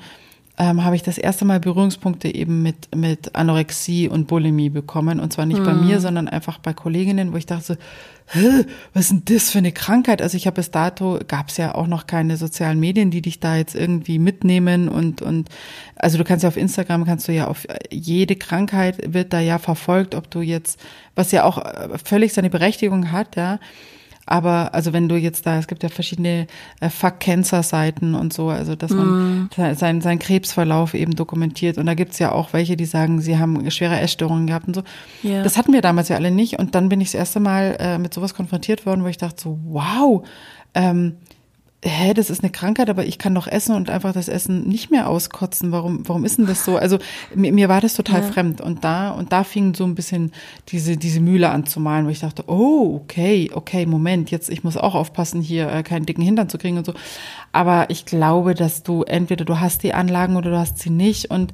[0.60, 5.20] ähm, habe ich das erste Mal Berührungspunkte eben mit, mit Anorexie und Bulimie bekommen.
[5.20, 5.66] Und zwar nicht mhm.
[5.66, 7.76] bei mir, sondern einfach bei Kolleginnen, wo ich dachte, so,
[8.94, 10.22] was ist denn das für eine Krankheit?
[10.22, 13.40] Also ich habe bis dato, gab es ja auch noch keine sozialen Medien, die dich
[13.40, 15.48] da jetzt irgendwie mitnehmen und, und
[15.96, 19.60] also du kannst ja auf Instagram, kannst du ja auf jede Krankheit wird da ja
[19.60, 20.80] verfolgt, ob du jetzt,
[21.16, 21.64] was ja auch
[22.04, 23.60] völlig seine Berechtigung hat, ja,
[24.28, 26.48] aber also wenn du jetzt da, es gibt ja verschiedene
[26.80, 29.76] äh, Fuck-Cancer-Seiten und so, also dass man mm.
[29.76, 31.78] seinen sein Krebsverlauf eben dokumentiert.
[31.78, 34.84] Und da gibt's ja auch welche, die sagen, sie haben schwere Essstörungen gehabt und so.
[35.24, 35.44] Yeah.
[35.44, 36.60] Das hatten wir damals ja alle nicht.
[36.60, 39.42] Und dann bin ich das erste Mal äh, mit sowas konfrontiert worden, wo ich dachte
[39.42, 40.26] so, wow,
[40.74, 41.18] ähm,
[41.88, 44.92] hä, das ist eine Krankheit, aber ich kann doch essen und einfach das Essen nicht
[44.92, 45.72] mehr auskotzen.
[45.72, 46.78] Warum, warum ist denn das so?
[46.78, 47.00] Also
[47.34, 48.28] mir, mir war das total ja.
[48.28, 50.32] fremd und da und da fing so ein bisschen
[50.70, 54.64] diese diese Mühle an zu malen, wo ich dachte, oh okay, okay, Moment, jetzt ich
[54.64, 56.94] muss auch aufpassen, hier äh, keinen dicken Hintern zu kriegen und so.
[57.52, 61.32] Aber ich glaube, dass du entweder du hast die Anlagen oder du hast sie nicht
[61.32, 61.54] und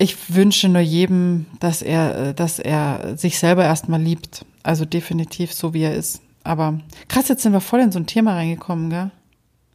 [0.00, 4.46] ich wünsche nur jedem, dass er, äh, dass er sich selber erstmal liebt.
[4.62, 6.22] Also definitiv so wie er ist.
[6.42, 9.10] Aber krass, jetzt sind wir voll in so ein Thema reingekommen, gell?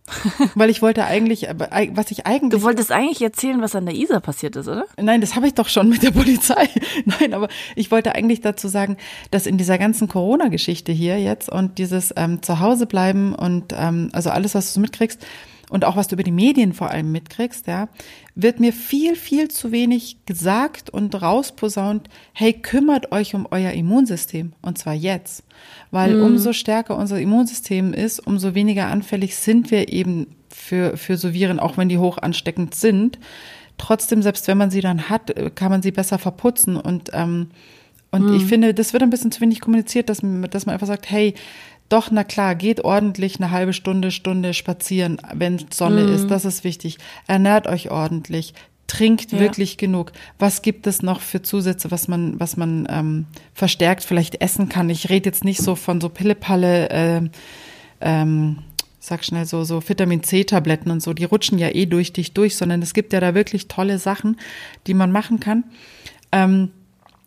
[0.56, 1.48] Weil ich wollte eigentlich,
[1.94, 2.60] was ich eigentlich.
[2.60, 4.86] Du wolltest eigentlich erzählen, was an der Isar passiert ist, oder?
[5.02, 6.70] Nein, das habe ich doch schon mit der Polizei.
[7.06, 8.98] Nein, aber ich wollte eigentlich dazu sagen,
[9.32, 14.30] dass in dieser ganzen Corona-Geschichte hier jetzt und dieses ähm, Zuhause bleiben und ähm, also
[14.30, 15.26] alles, was du mitkriegst,
[15.70, 17.90] und auch was du über die Medien vor allem mitkriegst, ja,
[18.36, 24.54] wird mir viel, viel zu wenig gesagt und rausposaunt, hey, kümmert euch um euer Immunsystem
[24.62, 25.44] und zwar jetzt.
[25.92, 26.24] Weil mhm.
[26.24, 31.60] umso stärker unser Immunsystem ist, umso weniger anfällig sind wir eben für, für so Viren,
[31.60, 33.20] auch wenn die hoch ansteckend sind.
[33.78, 37.48] Trotzdem, selbst wenn man sie dann hat, kann man sie besser verputzen und ähm,
[38.16, 38.36] und mhm.
[38.36, 41.34] ich finde, das wird ein bisschen zu wenig kommuniziert, dass, dass man einfach sagt, hey,
[41.90, 46.14] doch, na klar, geht ordentlich eine halbe Stunde, Stunde spazieren, wenn Sonne mm.
[46.16, 46.28] ist.
[46.28, 46.98] Das ist wichtig.
[47.28, 48.54] Ernährt euch ordentlich.
[48.88, 49.40] Trinkt ja.
[49.40, 50.12] wirklich genug.
[50.40, 54.90] Was gibt es noch für Zusätze, was man, was man ähm, verstärkt vielleicht essen kann?
[54.90, 57.22] Ich rede jetzt nicht so von so Pillepalle, äh,
[58.02, 58.60] ähm,
[59.00, 62.56] sag schnell so, so Vitamin C-Tabletten und so, die rutschen ja eh durch dich durch,
[62.56, 64.38] sondern es gibt ja da wirklich tolle Sachen,
[64.88, 65.64] die man machen kann.
[66.32, 66.72] Ähm,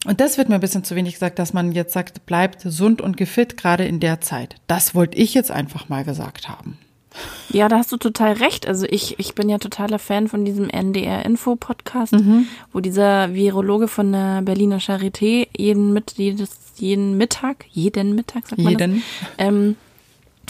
[0.06, 3.00] und das wird mir ein bisschen zu wenig gesagt, dass man jetzt sagt, bleibt gesund
[3.00, 4.56] und gefit, gerade in der Zeit.
[4.66, 6.78] Das wollte ich jetzt einfach mal gesagt haben.
[7.50, 8.68] Ja, da hast du total recht.
[8.68, 12.46] Also ich, ich bin ja totaler Fan von diesem NDR-Info-Podcast, mhm.
[12.72, 18.62] wo dieser Virologe von der Berliner Charité jeden, mit, jedes, jeden Mittag, jeden Mittag, sagt
[18.62, 19.02] man jeden.
[19.36, 19.76] Das, ähm,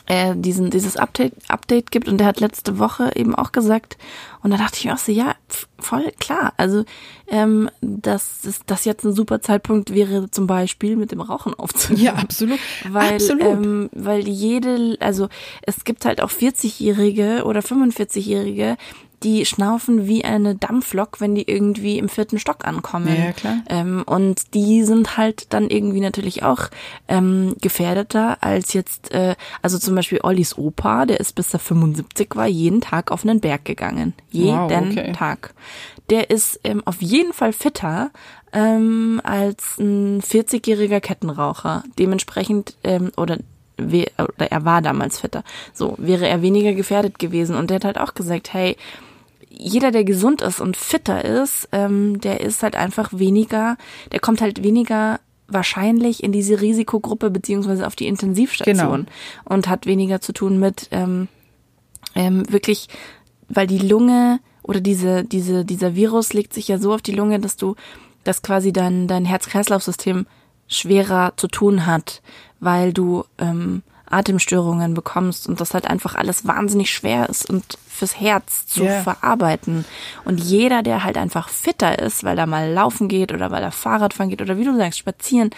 [0.08, 2.08] äh, diesen, dieses Update, Update gibt.
[2.08, 3.98] Und der hat letzte Woche eben auch gesagt,
[4.42, 5.34] und da dachte ich mir auch so, ja,
[5.78, 6.54] voll klar.
[6.56, 6.84] Also,
[7.28, 12.04] ähm, dass das, das jetzt ein super Zeitpunkt wäre, zum Beispiel mit dem Rauchen aufzunehmen.
[12.04, 12.58] Ja, absolut.
[12.88, 13.42] Weil, absolut.
[13.42, 15.28] Ähm, weil jede, also
[15.62, 18.76] es gibt halt auch 40-Jährige oder 45-Jährige,
[19.22, 23.14] die schnaufen wie eine Dampflok, wenn die irgendwie im vierten Stock ankommen.
[23.16, 23.56] Ja, klar.
[23.68, 26.68] Ähm, und die sind halt dann irgendwie natürlich auch
[27.08, 32.36] ähm, gefährdeter als jetzt, äh, also zum Beispiel Ollis Opa, der ist bis er 75
[32.36, 34.14] war, jeden Tag auf einen Berg gegangen.
[34.30, 35.12] Jeden wow, okay.
[35.12, 35.54] Tag.
[36.10, 38.10] Der ist ähm, auf jeden Fall fitter
[38.52, 41.82] ähm, als ein 40-jähriger Kettenraucher.
[41.98, 43.38] Dementsprechend, ähm, oder
[43.78, 45.44] oder er war damals fitter.
[45.72, 47.54] So, wäre er weniger gefährdet gewesen.
[47.54, 48.76] Und der hat halt auch gesagt, hey,
[49.50, 53.76] jeder, der gesund ist und fitter ist, ähm, der ist halt einfach weniger,
[54.12, 59.10] der kommt halt weniger wahrscheinlich in diese Risikogruppe beziehungsweise auf die Intensivstation genau.
[59.44, 61.28] und hat weniger zu tun mit ähm,
[62.14, 62.88] ähm, wirklich,
[63.48, 67.40] weil die Lunge oder diese, diese, dieser Virus legt sich ja so auf die Lunge,
[67.40, 67.74] dass du,
[68.24, 70.26] dass quasi dein, dein Herz-Kreislauf-System
[70.66, 72.20] schwerer zu tun hat,
[72.60, 78.20] weil du ähm, Atemstörungen bekommst und das halt einfach alles wahnsinnig schwer ist und fürs
[78.20, 79.02] Herz zu yeah.
[79.02, 79.84] verarbeiten.
[80.24, 83.72] Und jeder, der halt einfach fitter ist, weil er mal laufen geht oder weil er
[83.72, 85.50] Fahrrad fahren geht oder wie du sagst, spazieren,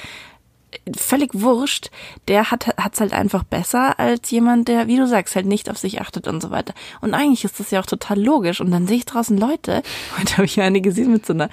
[0.96, 1.90] völlig wurscht,
[2.28, 5.78] der hat hat's halt einfach besser als jemand, der, wie du sagst, halt nicht auf
[5.78, 6.74] sich achtet und so weiter.
[7.00, 8.60] Und eigentlich ist das ja auch total logisch.
[8.60, 9.82] Und dann sehe ich draußen Leute,
[10.18, 11.50] heute habe ich eine gesehen mit so einer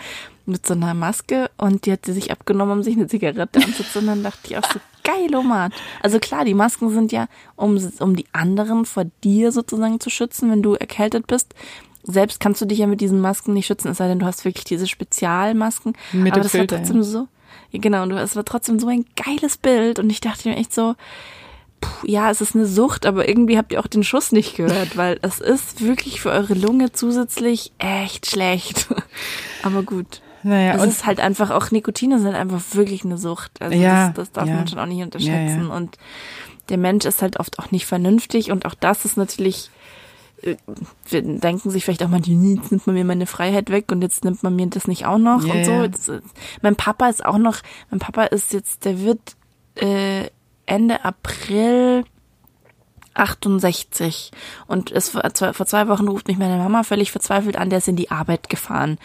[0.48, 4.08] mit so einer Maske und die hat sie sich abgenommen, um sich eine Zigarette anzuzünden.
[4.08, 5.72] Dann dachte ich auch so, geil, Oman.
[6.02, 10.52] Also klar, die Masken sind ja, um, um die anderen vor dir sozusagen zu schützen,
[10.52, 11.54] wenn du erkältet bist.
[12.04, 14.46] Selbst kannst du dich ja mit diesen Masken nicht schützen, es sei denn, du hast
[14.46, 15.94] wirklich diese Spezialmasken.
[16.14, 17.04] Mit Aber das Filter, war trotzdem ja.
[17.04, 17.28] so.
[17.72, 20.74] Ja, genau, und es war trotzdem so ein geiles Bild und ich dachte mir echt
[20.74, 20.96] so,
[21.82, 24.96] puh, ja, es ist eine Sucht, aber irgendwie habt ihr auch den Schuss nicht gehört,
[24.96, 28.88] weil es ist wirklich für eure Lunge zusätzlich echt schlecht.
[29.64, 30.22] aber gut.
[30.48, 33.62] Naja, es ist halt einfach auch Nikotin ist halt einfach wirklich eine Sucht.
[33.62, 34.56] Also ja, das, das darf ja.
[34.56, 35.68] man schon auch nicht unterschätzen.
[35.68, 35.98] Ja, und
[36.70, 39.70] der Mensch ist halt oft auch nicht vernünftig und auch das ist natürlich
[40.42, 40.56] äh,
[41.10, 44.24] wir denken sich vielleicht auch mal, jetzt nimmt man mir meine Freiheit weg und jetzt
[44.24, 45.56] nimmt man mir das nicht auch noch yeah.
[45.56, 45.72] und so.
[45.84, 46.22] Jetzt, äh,
[46.62, 47.58] mein Papa ist auch noch,
[47.90, 49.36] mein Papa ist jetzt, der wird
[49.76, 50.30] äh,
[50.66, 52.06] Ende April
[53.18, 54.32] 68
[54.68, 55.24] und es vor
[55.66, 58.98] zwei Wochen ruft mich meine Mama völlig verzweifelt an, der ist in die Arbeit gefahren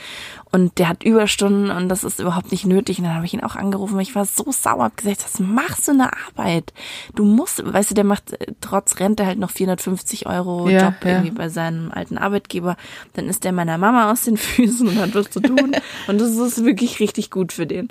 [0.50, 3.42] und der hat Überstunden und das ist überhaupt nicht nötig und dann habe ich ihn
[3.42, 6.72] auch angerufen, ich war so sauer, hab gesagt, was machst du in der Arbeit?
[7.14, 10.94] Du musst, weißt du, der macht äh, trotz Rente halt noch 450 Euro ja, Job
[11.04, 11.10] ja.
[11.10, 12.76] irgendwie bei seinem alten Arbeitgeber,
[13.14, 15.74] dann ist der meiner Mama aus den Füßen und hat was zu tun
[16.06, 17.88] und das ist wirklich richtig gut für den.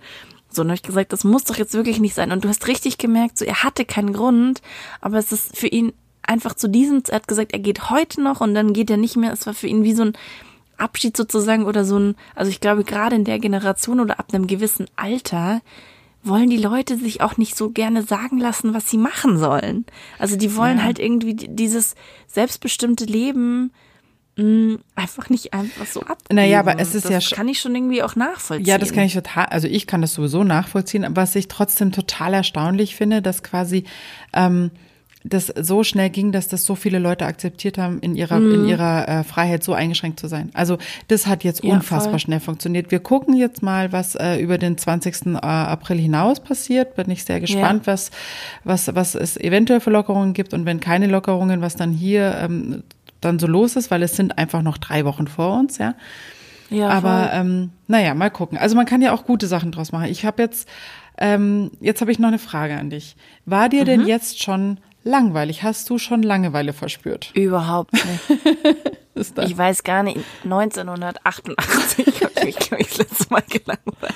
[0.52, 2.32] So, und habe ich gesagt, das muss doch jetzt wirklich nicht sein.
[2.32, 4.62] Und du hast richtig gemerkt, so er hatte keinen Grund,
[5.00, 8.42] aber es ist für ihn einfach zu diesem, er hat gesagt, er geht heute noch
[8.42, 9.34] und dann geht er nicht mehr.
[9.34, 10.14] Es war für ihn wie so ein
[10.78, 14.48] Abschied sozusagen oder so ein, also ich glaube, gerade in der Generation oder ab einem
[14.48, 15.62] gewissen Alter
[16.24, 19.86] wollen die Leute sich auch nicht so gerne sagen lassen, was sie machen sollen.
[20.20, 20.84] Also die wollen ja.
[20.84, 21.96] halt irgendwie dieses
[22.28, 23.72] selbstbestimmte Leben
[24.38, 26.20] mh, mm, einfach nicht einfach so ab.
[26.32, 28.68] Naja, aber es ist das ja Das kann ich schon irgendwie auch nachvollziehen.
[28.68, 32.36] Ja, das kann ich total, also ich kann das sowieso nachvollziehen, was ich trotzdem total
[32.36, 33.86] erstaunlich finde, dass quasi
[34.34, 34.70] ähm,
[35.24, 38.54] das so schnell ging, dass das so viele Leute akzeptiert haben, in ihrer, mm.
[38.54, 40.50] in ihrer äh, Freiheit so eingeschränkt zu sein.
[40.54, 40.78] Also
[41.10, 42.20] das hat jetzt ja, unfassbar voll.
[42.20, 42.92] schnell funktioniert.
[42.92, 45.28] Wir gucken jetzt mal, was äh, über den 20.
[45.28, 46.96] Äh, April hinaus passiert.
[46.96, 47.94] Bin ich sehr gespannt, ja.
[47.94, 48.12] was,
[48.64, 52.84] was, was es eventuell für Lockerungen gibt und wenn keine Lockerungen, was dann hier ähm,
[53.22, 55.96] dann so los ist, weil es sind einfach noch drei Wochen vor uns, ja.
[56.72, 58.58] Ja, Aber ähm, naja, mal gucken.
[58.58, 60.06] Also man kann ja auch gute Sachen draus machen.
[60.06, 60.70] Ich habe jetzt,
[61.18, 63.18] ähm, jetzt habe ich noch eine Frage an dich.
[63.46, 63.86] War dir mhm.
[63.86, 65.64] denn jetzt schon langweilig.
[65.64, 67.32] Hast du schon Langeweile verspürt?
[67.34, 68.42] Überhaupt nicht.
[69.16, 74.14] ich weiß gar nicht, 1988 habe ich mich, glaube ich, das letzte Mal gelangweilt.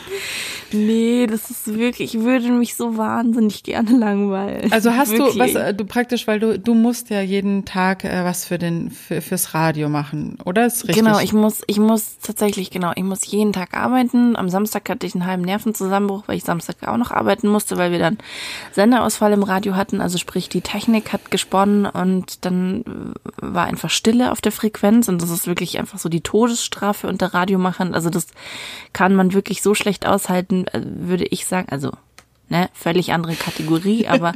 [0.71, 4.71] Nee, das ist wirklich, ich würde mich so wahnsinnig gerne langweilen.
[4.71, 5.33] Also hast wirklich.
[5.33, 8.57] du, was, äh, du praktisch, weil du, du musst ja jeden Tag äh, was für
[8.57, 10.65] den, für, fürs Radio machen, oder?
[10.65, 11.03] Ist richtig?
[11.03, 14.35] Genau, ich muss, ich muss tatsächlich, genau, ich muss jeden Tag arbeiten.
[14.35, 17.91] Am Samstag hatte ich einen halben Nervenzusammenbruch, weil ich Samstag auch noch arbeiten musste, weil
[17.91, 18.17] wir dann
[18.71, 19.99] Senderausfall im Radio hatten.
[19.99, 25.21] Also sprich, die Technik hat gesponnen und dann war einfach Stille auf der Frequenz und
[25.21, 27.93] das ist wirklich einfach so die Todesstrafe unter Radiomachern.
[27.93, 28.27] Also das
[28.93, 31.91] kann man wirklich so schlecht aushalten, äh, würde ich sagen, also
[32.49, 34.33] ne, völlig andere Kategorie, aber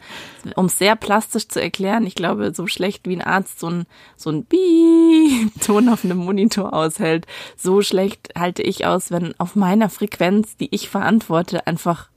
[0.55, 3.85] um es sehr plastisch zu erklären, ich glaube, so schlecht wie ein Arzt so ein,
[4.15, 9.89] so ein Piep-Ton auf einem Monitor aushält, so schlecht halte ich aus, wenn auf meiner
[9.89, 12.09] Frequenz, die ich verantworte, einfach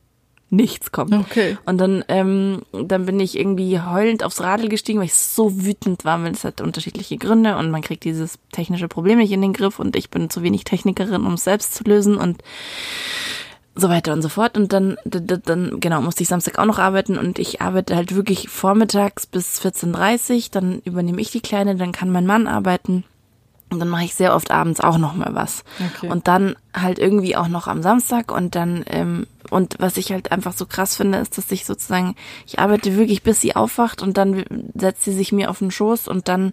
[0.53, 1.15] nichts kommt.
[1.15, 1.57] Okay.
[1.65, 6.05] Und dann, ähm, dann bin ich irgendwie heulend aufs Radl gestiegen, weil ich so wütend
[6.05, 9.55] war, weil es hat unterschiedliche Gründe und man kriegt dieses technische Problem nicht in den
[9.55, 12.43] Griff und ich bin zu wenig Technikerin, um es selbst zu lösen und
[13.75, 14.59] so weiter und so fort.
[14.59, 18.51] Und dann, dann, genau, musste ich Samstag auch noch arbeiten und ich arbeite halt wirklich
[18.51, 23.05] vormittags bis 14.30 Uhr, dann übernehme ich die Kleine, dann kann mein Mann arbeiten.
[23.73, 25.65] Und dann mache ich sehr oft abends auch noch mal was.
[25.97, 26.09] Okay.
[26.09, 30.31] Und dann halt irgendwie auch noch am Samstag und dann, ähm, und was ich halt
[30.31, 32.15] einfach so krass finde, ist, dass ich sozusagen,
[32.47, 36.09] ich arbeite wirklich, bis sie aufwacht und dann setzt sie sich mir auf den Schoß
[36.09, 36.53] und dann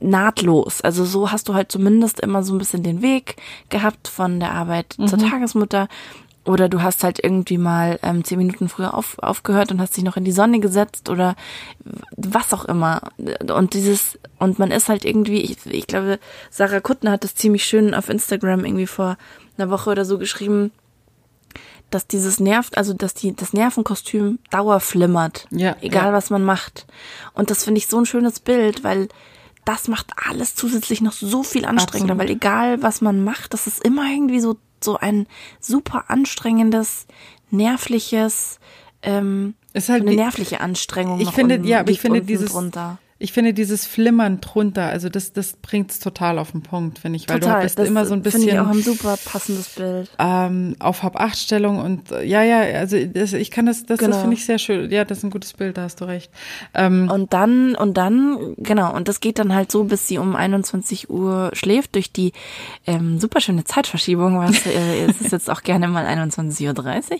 [0.00, 0.80] nahtlos.
[0.80, 3.36] Also so hast du halt zumindest immer so ein bisschen den Weg
[3.68, 5.06] gehabt von der Arbeit mhm.
[5.06, 5.88] zur Tagesmutter
[6.44, 10.04] oder du hast halt irgendwie mal ähm, zehn Minuten früher auf, aufgehört und hast dich
[10.04, 11.36] noch in die Sonne gesetzt oder
[12.16, 13.02] was auch immer.
[13.50, 16.18] Und dieses, und man ist halt irgendwie, ich, ich glaube,
[16.50, 19.16] Sarah Kuttner hat das ziemlich schön auf Instagram irgendwie vor
[19.56, 20.70] einer Woche oder so geschrieben,
[21.90, 26.12] dass dieses nervt, also dass die das Nervenkostüm dauerflimmert, ja, egal ja.
[26.12, 26.86] was man macht.
[27.34, 29.08] Und das finde ich so ein schönes Bild, weil
[29.64, 32.28] das macht alles zusätzlich noch so viel anstrengender, Absolut.
[32.28, 35.26] weil egal was man macht, das ist immer irgendwie so so ein
[35.60, 37.06] super anstrengendes,
[37.50, 38.58] nervliches,
[39.02, 41.20] ähm, ist halt eine die- nervliche Anstrengung.
[41.20, 42.98] Ich finde, unten, ja, aber ich finde dieses, drunter.
[43.24, 47.26] Ich finde dieses Flimmern drunter, also das, das bringt's total auf den Punkt, finde ich,
[47.28, 47.56] weil Total.
[47.56, 50.10] du bist immer so ein Finde ich auch bisschen ein super passendes Bild.
[50.18, 54.10] ähm, auf Hab-Acht-Stellung und äh, ja, ja, also das, ich kann das, das, Genau.
[54.12, 54.90] das finde ich sehr schön.
[54.90, 56.30] Ja, das ist ein gutes Bild, da hast du recht.
[56.74, 60.36] Ähm, Und dann, und dann, genau, und das geht dann halt so, bis sie um
[60.36, 62.32] 21 Uhr schläft, durch die
[62.86, 66.66] ähm, super schöne Zeitverschiebung, was äh, es ist jetzt auch gerne mal 21.30
[67.12, 67.18] Uhr.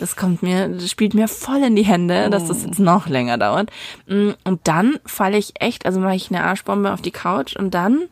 [0.00, 3.38] Das kommt mir, das spielt mir voll in die Hände, dass das jetzt noch länger
[3.38, 3.70] dauert.
[4.08, 7.74] Mm, Und dann falle ich echt, also mache ich eine Arschbombe auf die Couch und
[7.74, 8.08] dann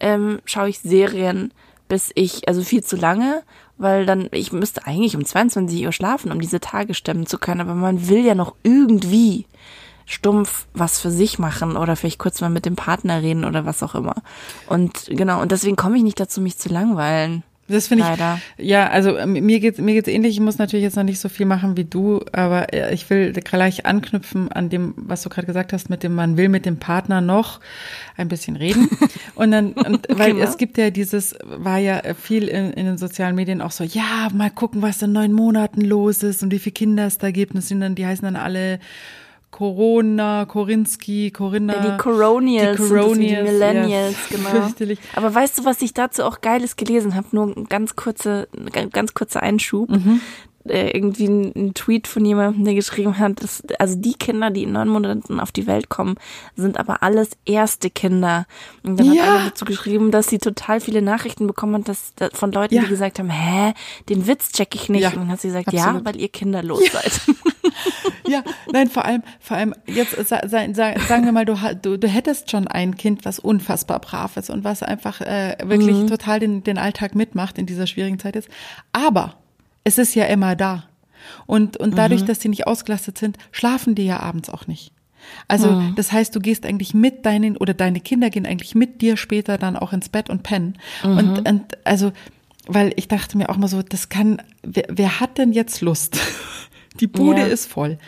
[0.00, 1.52] ähm, schaue ich Serien,
[1.88, 3.42] bis ich, also viel zu lange,
[3.78, 7.60] weil dann, ich müsste eigentlich um 22 Uhr schlafen, um diese Tage stemmen zu können,
[7.60, 9.46] aber man will ja noch irgendwie
[10.06, 13.82] stumpf was für sich machen oder vielleicht kurz mal mit dem Partner reden oder was
[13.82, 14.14] auch immer.
[14.68, 17.42] Und genau, und deswegen komme ich nicht dazu, mich zu langweilen.
[17.68, 18.04] Das finde
[18.58, 20.34] ich, ja, also ähm, mir geht's mir geht's ähnlich.
[20.34, 23.32] Ich muss natürlich jetzt noch nicht so viel machen wie du, aber äh, ich will
[23.32, 26.78] gleich anknüpfen an dem, was du gerade gesagt hast, mit dem man will mit dem
[26.78, 27.60] Partner noch
[28.16, 28.88] ein bisschen reden.
[29.34, 30.44] Und dann, und, weil Genau.
[30.44, 34.28] es gibt ja dieses, war ja viel in, in den sozialen Medien auch so, ja,
[34.32, 37.54] mal gucken, was in neun Monaten los ist und wie viele Kinder es da gibt.
[37.54, 38.78] Und sind dann, die heißen dann alle
[39.50, 41.74] Corona, Korinski, Corinna.
[41.74, 44.48] Ja, die Coronials, die Coronials, die Millennials, ja, genau.
[44.50, 44.98] fürchterlich.
[45.14, 47.28] Aber weißt du, was ich dazu auch Geiles gelesen habe?
[47.32, 48.48] Nur ein ganz kurze,
[48.92, 49.88] ganz kurzer Einschub.
[49.88, 50.20] Mhm.
[50.70, 54.62] Äh, irgendwie ein, ein Tweet von jemandem, der geschrieben hat, dass, also die Kinder, die
[54.64, 56.16] in neun Monaten auf die Welt kommen,
[56.56, 58.46] sind aber alles erste Kinder.
[58.82, 59.22] Und dann Ja.
[59.22, 62.74] hat einer dazu geschrieben, dass sie total viele Nachrichten bekommen hat, dass, dass von Leuten,
[62.74, 62.82] Ja.
[62.82, 63.72] die gesagt haben, hä,
[64.08, 65.02] den Witz check ich nicht.
[65.02, 66.00] Ja, Und dann hat sie gesagt, absolut.
[66.00, 67.20] ja, weil ihr kinderlos seid.
[68.28, 71.96] Ja, nein, vor allem, vor allem, jetzt sa, sa, sa, sagen wir mal, du, du,
[71.96, 76.06] du hättest schon ein Kind, was unfassbar brav ist und was einfach äh, wirklich Mhm.
[76.08, 78.48] total den, den Alltag mitmacht in dieser schwierigen Zeit jetzt.
[78.92, 79.34] Aber
[79.86, 80.84] es ist ja immer da.
[81.46, 82.26] Und, und dadurch, Mhm.
[82.26, 84.92] dass die nicht ausgelastet sind, schlafen die ja abends auch nicht.
[85.48, 85.94] Also, Mhm.
[85.96, 89.58] das heißt, du gehst eigentlich mit deinen, oder deine Kinder gehen eigentlich mit dir später
[89.58, 90.78] dann auch ins Bett und pennen.
[91.04, 91.16] Mhm.
[91.18, 92.12] Und, und, also,
[92.66, 96.18] weil ich dachte mir auch mal so, das kann, wer, wer hat denn jetzt Lust?
[97.00, 97.46] Die Bude Ja.
[97.46, 97.98] ist voll.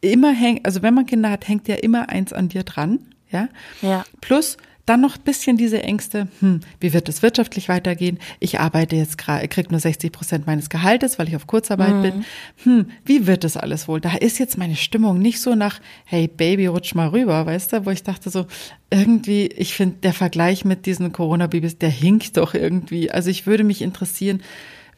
[0.00, 2.98] Immer hängt, also wenn man Kinder hat, hängt ja immer eins an dir dran,
[3.30, 3.48] ja.
[3.80, 4.04] Ja.
[4.20, 4.56] Plus
[4.86, 8.18] dann noch ein bisschen diese Ängste, hm, wie wird es wirtschaftlich weitergehen?
[8.40, 12.24] Ich arbeite jetzt gerade, krieg nur 60 Prozent meines Gehaltes, weil ich auf Kurzarbeit bin.
[12.64, 14.00] Hm, wie wird das alles wohl?
[14.00, 17.86] Da ist jetzt meine Stimmung nicht so nach, hey Baby, rutsch mal rüber, weißt du,
[17.86, 18.46] wo ich dachte so,
[18.90, 23.10] irgendwie, ich finde, der Vergleich mit diesen Corona-Babys, der hinkt doch irgendwie.
[23.10, 24.42] Also ich würde mich interessieren,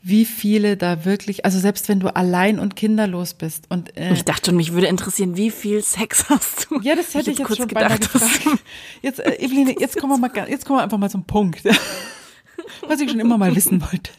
[0.07, 4.25] wie viele da wirklich, also selbst wenn du allein und kinderlos bist und äh, Ich
[4.25, 6.79] dachte schon, mich würde interessieren, wie viel Sex hast du?
[6.83, 8.59] ja, das hätte ich jetzt, schon beinahe dass- gefragt.
[9.03, 11.63] Jetzt, äh, Eveline, jetzt kommen wir mal, jetzt kommen wir einfach mal zum Punkt.
[12.87, 14.11] Was ich schon immer mal wissen wollte.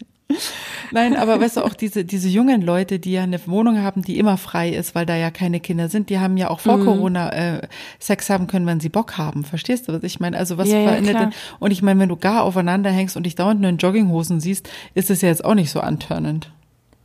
[0.91, 4.17] Nein, aber weißt du, auch diese, diese jungen Leute, die ja eine Wohnung haben, die
[4.17, 6.69] immer frei ist, weil da ja keine Kinder sind, die haben ja auch Mhm.
[6.69, 7.67] vor Corona äh,
[7.99, 9.43] Sex haben können, wenn sie Bock haben.
[9.43, 10.37] Verstehst du, was ich meine?
[10.37, 11.25] Also was Ja, ja, verändert klar.
[11.27, 11.33] denn?
[11.59, 14.69] Und ich meine, wenn du gar aufeinander hängst und dich dauernd nur in Jogginghosen siehst,
[14.93, 16.51] ist es ja jetzt auch nicht so antörnend.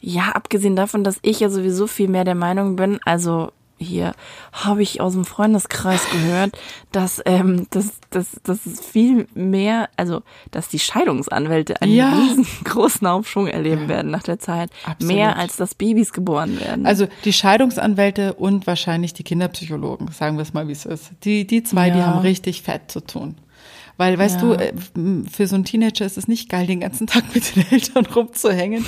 [0.00, 4.12] Ja, abgesehen davon, dass ich ja sowieso viel mehr der Meinung bin, also hier
[4.52, 6.52] habe ich aus dem Freundeskreis gehört,
[6.92, 12.10] dass ähm, dass, dass, dass es viel mehr, also dass die Scheidungsanwälte einen Ja.
[12.10, 14.70] riesengroßen Aufschwung erleben werden nach der Zeit.
[14.84, 15.14] Absolut.
[15.16, 16.84] Mehr als dass Babys geboren werden.
[16.86, 21.12] Also die Scheidungsanwälte und wahrscheinlich die Kinderpsychologen, sagen wir es mal, wie es ist.
[21.24, 22.06] Die, die zwei, die Ja.
[22.06, 23.36] haben richtig fett zu tun.
[24.00, 24.40] Weil, weißt Ja.
[24.40, 24.72] du, äh,
[25.30, 28.82] für so einen Teenager ist es nicht geil, den ganzen Tag mit den Eltern rumzuhängen.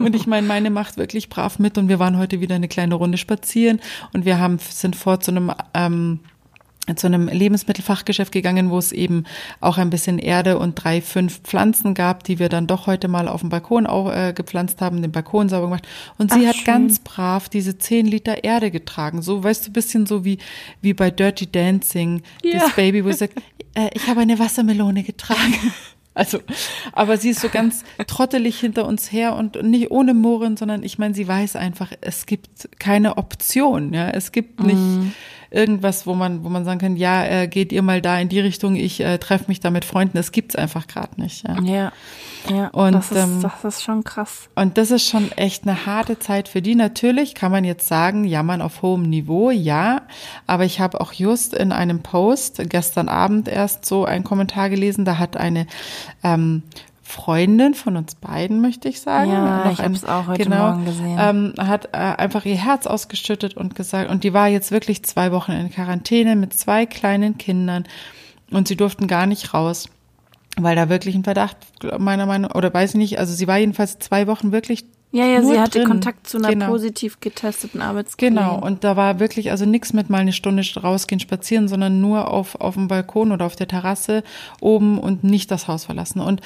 [0.00, 2.96] und ich meine, meine macht wirklich brav mit und wir waren heute wieder eine kleine
[2.96, 3.78] Runde spazieren
[4.12, 6.18] und wir haben, sind vor zu einem, ähm,
[6.96, 9.24] zu einem Lebensmittelfachgeschäft gegangen, wo es eben
[9.60, 13.28] auch ein bisschen Erde und drei, fünf Pflanzen gab, die wir dann doch heute mal
[13.28, 15.86] auf dem Balkon auch äh, gepflanzt haben, den Balkon sauber gemacht.
[16.16, 16.64] Und sie Ach, hat schön.
[16.64, 19.20] ganz brav diese zehn Liter Erde getragen.
[19.22, 20.38] So, weißt du, bisschen so wie,
[20.80, 22.60] wie bei Dirty Dancing, Ja.
[22.60, 23.34] das Baby, wo sie sagt,
[23.78, 25.54] äh, ich habe eine Wassermelone getragen.
[26.14, 26.40] Also,
[26.94, 30.98] aber sie ist so ganz trottelig hinter uns her und nicht ohne Murren, sondern ich
[30.98, 35.12] meine, sie weiß einfach, es gibt keine Option, ja, es gibt nicht Mhm.
[35.50, 38.40] Irgendwas, wo man, wo man sagen kann, ja, äh, geht ihr mal da in die
[38.40, 41.60] Richtung, ich äh, treffe mich da mit Freunden, das gibt's einfach gerade nicht, ja.
[41.62, 41.92] ja,
[42.50, 44.48] ja, Und, das, ist, ähm, das ist schon krass.
[44.54, 46.74] Und das ist schon echt eine harte Zeit für die.
[46.74, 50.02] Natürlich kann man jetzt sagen, jammern auf hohem Niveau, ja.
[50.46, 55.04] Aber ich habe auch just in einem Post gestern Abend erst so einen Kommentar gelesen,
[55.04, 55.66] da hat eine
[56.22, 56.62] ähm,
[57.08, 59.30] Freundin von uns beiden, möchte ich sagen.
[59.32, 61.16] Ja, noch ich hab's auch heute genau, Morgen gesehen.
[61.18, 65.32] Ähm, hat äh, einfach ihr Herz ausgeschüttet und gesagt, und die war jetzt wirklich zwei
[65.32, 67.84] Wochen in Quarantäne mit zwei kleinen Kindern
[68.50, 69.88] und sie durften gar nicht raus
[70.60, 71.56] weil da wirklich ein Verdacht
[71.98, 75.40] meiner Meinung oder weiß ich nicht, also sie war jedenfalls zwei Wochen wirklich Ja, ja,
[75.40, 75.88] Nur sie hatte drin.
[75.88, 76.66] Kontakt zu einer Genau.
[76.66, 78.36] positiv getesteten Arbeitskollegin.
[78.36, 82.28] Genau, und da war wirklich also nichts mit mal eine Stunde rausgehen, spazieren, sondern nur
[82.30, 84.22] auf, auf dem Balkon oder auf der Terrasse
[84.60, 86.20] oben und nicht das Haus verlassen.
[86.20, 86.42] Und,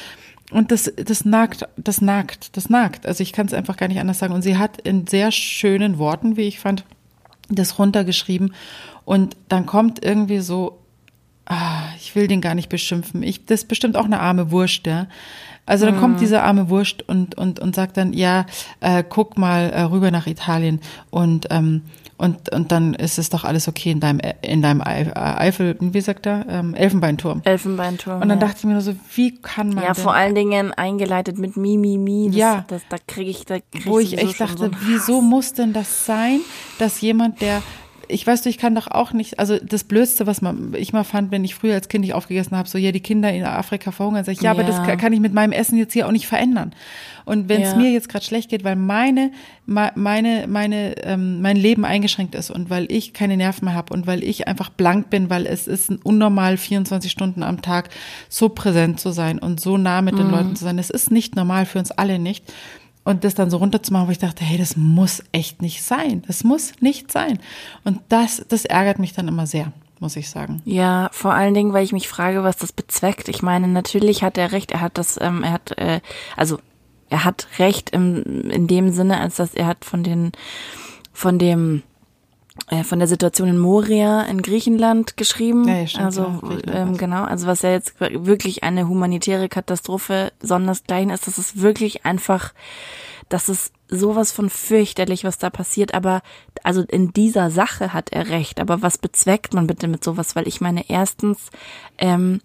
[0.52, 3.06] und das, das nagt, das nagt, das nagt.
[3.06, 4.34] Also ich kann es einfach gar nicht anders sagen.
[4.34, 6.84] Und sie hat in sehr schönen Worten, wie ich fand,
[7.48, 8.54] das runtergeschrieben.
[9.04, 10.78] Und dann kommt irgendwie so,
[11.46, 13.22] ah, ich will den gar nicht beschimpfen.
[13.22, 15.06] Ich, das ist bestimmt auch eine arme Wurst, ja.
[15.64, 18.46] Also dann kommt diese arme Wurst und, und, und sagt dann, ja,
[18.80, 20.80] äh, guck mal äh, rüber nach Italien
[21.10, 21.82] und, ähm,
[22.22, 26.00] und, und dann ist es doch alles okay in deinem, in deinem äh, Eifel, wie
[26.00, 27.42] sagt er, ähm, Elfenbeinturm.
[27.42, 28.22] Elfenbeinturm.
[28.22, 28.46] Und dann ja.
[28.46, 31.76] dachte ich mir nur so, wie kann man ja, vor allen Dingen eingeleitet mit Mi,
[31.76, 32.28] Mi, Mi.
[32.28, 32.64] Das, Ja.
[32.68, 36.06] Das, da kriege ich, da krieg wo ich echt dachte, so wieso muss denn das
[36.06, 36.38] sein,
[36.78, 37.60] dass jemand, der
[38.12, 41.04] ich weiß, du, ich kann doch auch nicht, also das Blödste, was man, ich mal
[41.04, 43.90] fand, wenn ich früher als Kind nicht aufgegessen habe, so, ja, die Kinder in Afrika
[43.90, 44.96] verhungern, sag ich, ja, aber das Ja.
[44.96, 46.72] kann, ich mit meinem Essen jetzt hier auch nicht verändern.
[47.24, 47.76] Und wenn es Ja.
[47.76, 49.30] mir jetzt gerade schlecht geht, weil meine,
[49.66, 53.92] me- meine, meine, ähm, mein Leben eingeschränkt ist und weil ich keine Nerven mehr habe
[53.94, 57.90] und weil ich einfach blank bin, weil es ist ein unnormal 24 Stunden am Tag
[58.28, 60.78] so präsent zu sein und so nah mit den Leuten zu sein.
[60.78, 62.44] Es ist nicht normal für uns alle nicht.
[63.04, 66.22] Und das dann so runterzumachen, wo ich dachte, hey, das muss echt nicht sein.
[66.26, 67.40] Das muss nicht sein.
[67.84, 70.62] Und das, das ärgert mich dann immer sehr, muss ich sagen.
[70.64, 73.28] Ja, vor allen Dingen, weil ich mich frage, was das bezweckt.
[73.28, 74.70] Ich meine, natürlich hat er recht.
[74.70, 76.00] Er hat das, ähm, er hat, äh,
[76.36, 76.58] also
[77.10, 80.30] er hat recht im, in dem Sinne, als dass er hat von den,
[81.12, 81.82] von dem,
[82.84, 85.66] von der Situation in Moria in Griechenland geschrieben.
[85.66, 90.32] Ja, ja, stimmt, also ja, ähm, genau, also was ja jetzt wirklich eine humanitäre Katastrophe
[90.40, 92.52] sondersgleichen ist, das ist wirklich einfach,
[93.28, 95.94] das ist sowas von fürchterlich, was da passiert.
[95.94, 96.22] Aber
[96.62, 98.60] also in dieser Sache hat er recht.
[98.60, 100.34] Aber was bezweckt man bitte mit sowas?
[100.34, 101.50] Weil ich meine, erstens,
[101.98, 102.40] ähm,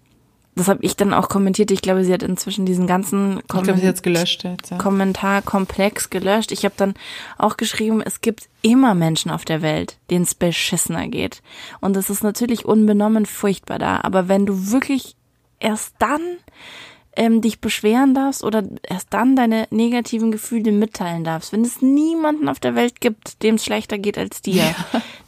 [0.58, 1.70] das habe ich dann auch kommentiert.
[1.70, 4.70] Ich glaube, sie hat inzwischen diesen ganzen glaube, Komment- hat es gelöscht jetzt.
[4.70, 4.78] Ja.
[4.78, 6.52] Kommentarkomplex gelöscht.
[6.52, 6.94] Ich habe dann
[7.38, 11.42] auch geschrieben, es gibt immer Menschen auf der Welt, denen es beschissener geht.
[11.80, 14.00] Und es ist natürlich unbenommen furchtbar da.
[14.02, 15.16] Aber wenn du wirklich
[15.60, 16.20] erst dann
[17.16, 22.48] ähm, dich beschweren darfst oder erst dann deine negativen Gefühle mitteilen darfst, wenn es niemanden
[22.48, 24.74] auf der Welt gibt, dem es schlechter geht als dir,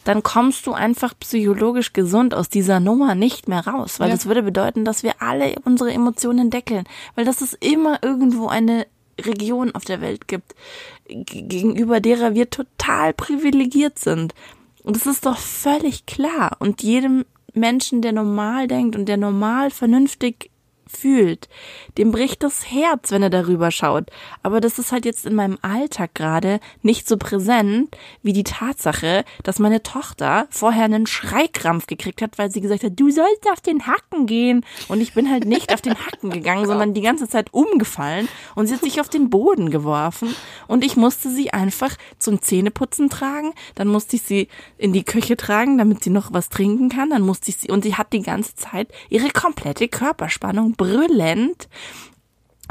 [0.05, 4.15] dann kommst du einfach psychologisch gesund aus dieser Nummer nicht mehr raus, weil Ja.
[4.15, 6.85] das würde bedeuten, dass wir alle unsere Emotionen deckeln,
[7.15, 8.87] weil das ist immer irgendwo eine
[9.21, 10.55] Region auf der Welt gibt,
[11.07, 14.35] gegenüber derer wir total privilegiert sind.
[14.83, 16.57] Und das ist doch völlig klar.
[16.59, 20.51] Und jedem Menschen, der normal denkt und der normal vernünftig
[20.91, 21.49] fühlt,
[21.99, 24.11] dem bricht das Herz, wenn er darüber schaut.
[24.43, 29.25] Aber das ist halt jetzt in meinem Alltag gerade nicht so präsent wie die Tatsache,
[29.43, 33.61] dass meine Tochter vorher einen Schreikrampf gekriegt hat, weil sie gesagt hat, du sollst auf
[33.61, 34.65] den Hacken gehen.
[34.89, 38.67] Und ich bin halt nicht auf den Hacken gegangen, sondern die ganze Zeit umgefallen und
[38.67, 40.35] sie hat sich auf den Boden geworfen
[40.67, 45.37] und ich musste sie einfach zum Zähneputzen tragen, dann musste ich sie in die Küche
[45.37, 48.23] tragen, damit sie noch was trinken kann, dann musste ich sie und sie hat die
[48.23, 51.69] ganze Zeit ihre komplette Körperspannung brüllend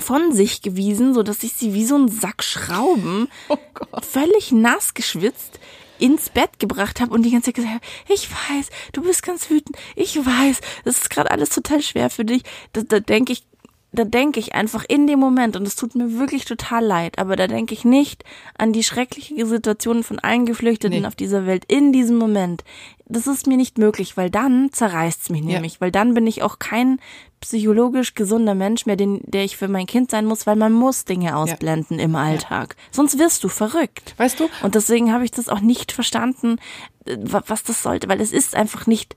[0.01, 3.27] von sich gewiesen, so dass ich sie wie so ein Sack Schrauben
[4.01, 5.59] völlig nass geschwitzt
[5.99, 9.49] ins Bett gebracht habe und die ganze Zeit gesagt habe, ich weiß, du bist ganz
[9.49, 12.43] wütend, ich weiß, das ist gerade alles total schwer für dich.
[12.71, 13.43] Da, da denke ich,
[13.91, 17.35] da denke ich einfach in dem Moment, und es tut mir wirklich total leid, aber
[17.35, 18.23] da denke ich nicht
[18.57, 21.07] an die schreckliche Situation von allen Geflüchteten Nee.
[21.07, 22.63] auf dieser Welt in diesem Moment.
[23.07, 25.47] Das ist mir nicht möglich, weil dann zerreißt's mich Ja.
[25.55, 26.99] nämlich, weil dann bin ich auch kein
[27.41, 31.05] psychologisch gesunder Mensch mehr, den, der ich für mein Kind sein muss, weil man muss
[31.05, 32.75] Dinge ausblenden im Alltag.
[32.91, 34.13] Sonst wirst du verrückt.
[34.17, 34.49] Weißt du?
[34.63, 36.57] Und deswegen habe ich das auch nicht verstanden,
[37.05, 39.15] äh, wa- was das sollte, weil es ist einfach nicht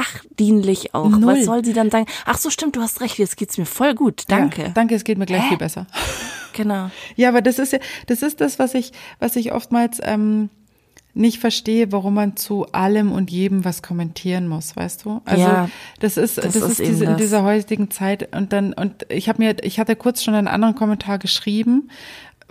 [0.00, 1.08] sachdienlich auch.
[1.08, 1.36] Null.
[1.38, 2.06] Was soll sie dann sagen?
[2.24, 4.24] Ach so, stimmt, du hast recht, jetzt geht's mir voll gut.
[4.28, 4.62] Danke.
[4.62, 5.48] Ja, danke, es geht mir gleich Hä?
[5.50, 5.86] viel besser.
[6.52, 6.90] Genau.
[7.16, 10.48] Ja, aber das ist ja, das ist das, was ich, was ich oftmals ähm,
[11.16, 15.20] nicht verstehe, warum man zu allem und jedem was kommentieren muss, weißt du?
[15.24, 15.68] Also Ja,
[16.00, 19.28] das ist, das das, ist ist, diese, in dieser heutigen Zeit und dann und ich
[19.28, 21.88] habe mir, ich hatte kurz schon einen anderen Kommentar geschrieben,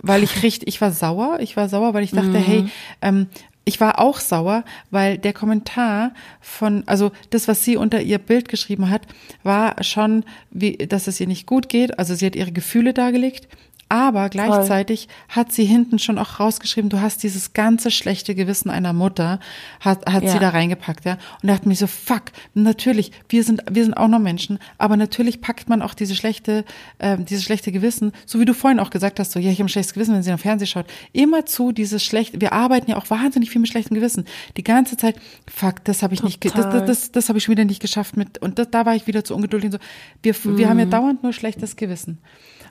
[0.02, 2.70] weil ich richtig, ich war sauer, ich war sauer, weil ich dachte, hey, Mhm.
[3.02, 3.26] ähm,
[3.68, 4.62] ich war auch sauer,
[4.92, 9.02] weil der Kommentar von, also das, was sie unter ihr Bild geschrieben hat,
[9.42, 11.98] war schon, wie, dass es ihr nicht gut geht.
[11.98, 13.48] Also sie hat ihre Gefühle dargelegt.
[13.88, 18.92] Aber gleichzeitig hat sie hinten schon auch rausgeschrieben, du hast dieses ganze schlechte Gewissen einer
[18.92, 19.38] Mutter,
[19.78, 20.32] hat, hat Ja.
[20.32, 21.12] sie da reingepackt, ja.
[21.40, 22.22] Und da dachte mich so, fuck,
[22.54, 26.64] natürlich, wir sind, wir sind auch noch Menschen, aber natürlich packt man auch diese schlechte,
[26.98, 29.66] ähm, dieses schlechte Gewissen, so wie du vorhin auch gesagt hast, so, ja, ich habe
[29.66, 32.96] ein schlechtes Gewissen, wenn sie am Fernsehen schaut, immer zu dieses schlechte, wir arbeiten ja
[32.96, 34.24] auch wahnsinnig viel mit schlechtem Gewissen.
[34.56, 35.14] Die ganze Zeit,
[35.46, 36.80] fuck, das habe ich nicht, ge- das, Total.
[36.86, 39.06] das, das, das habe ich schon wieder nicht geschafft mit, und das, da war ich
[39.06, 39.78] wieder zu ungeduldig und so.
[40.24, 42.18] Wir, wir haben ja dauernd nur schlechtes Gewissen.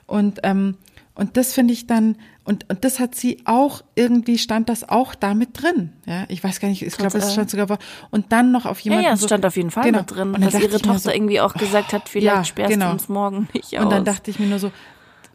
[0.06, 0.76] Und, ähm,
[1.16, 5.14] Und das finde ich dann, und, und das hat sie auch, irgendwie stand das auch
[5.14, 5.92] damit drin.
[6.04, 7.78] Ja, ich weiß gar nicht, ich glaube, es stand sogar,
[8.10, 9.04] und dann noch auf jemanden.
[9.04, 10.00] Ja, ja es so, stand auf jeden Fall genau.
[10.00, 10.34] mit drin.
[10.34, 12.86] Und dass ihre Tochter so, irgendwie auch gesagt hat, vielleicht ja, sperrst genau.
[12.86, 13.84] du uns morgen nicht aus.
[13.84, 14.70] Und dann dachte ich mir nur so,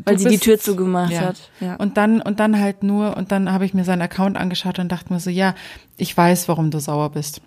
[0.05, 1.21] weil sie bist, die Tür zugemacht ja.
[1.21, 1.49] hat.
[1.59, 1.75] Ja.
[1.77, 4.91] Und dann und dann halt nur und dann habe ich mir seinen Account angeschaut und
[4.91, 5.55] dachte mir so, ja,
[5.97, 7.41] ich weiß, warum du sauer bist.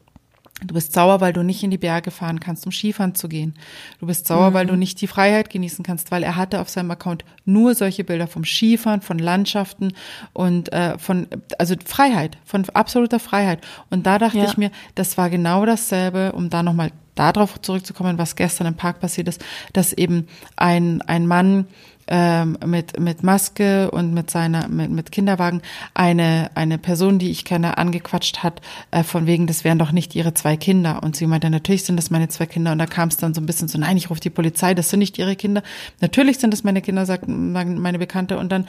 [0.62, 3.55] Du bist sauer, weil du nicht in die Berge fahren kannst, um Skifahren zu gehen.
[3.98, 4.55] Du bist sauer, mhm.
[4.55, 8.05] weil du nicht die Freiheit genießen kannst, weil er hatte auf seinem Account nur solche
[8.05, 9.92] Bilder vom Skifahren, von Landschaften
[10.32, 11.26] und äh, von,
[11.59, 13.61] also Freiheit, von absoluter Freiheit.
[13.90, 14.44] Und da dachte ja.
[14.44, 19.00] ich mir, das war genau dasselbe, um da nochmal darauf zurückzukommen, was gestern im Park
[19.00, 21.66] passiert ist, dass eben ein, ein Mann
[22.07, 25.62] ähm, mit, mit Maske und mit seiner, mit, mit Kinderwagen
[25.94, 30.14] eine, eine Person, die ich kenne, angequatscht hat, äh, von wegen, das wären doch nicht
[30.14, 31.02] ihre zwei Kinder.
[31.02, 32.72] Und sie meinte, natürlich sind das meine zwei Kinder.
[32.72, 34.90] Und da kam es dann so ein bisschen so, nein, ich rufe die Polizei, das
[34.90, 35.62] sind nicht ihre Kinder.
[36.00, 38.38] Natürlich sind das meine Kinder, sagt meine Bekannte.
[38.38, 38.66] Und dann,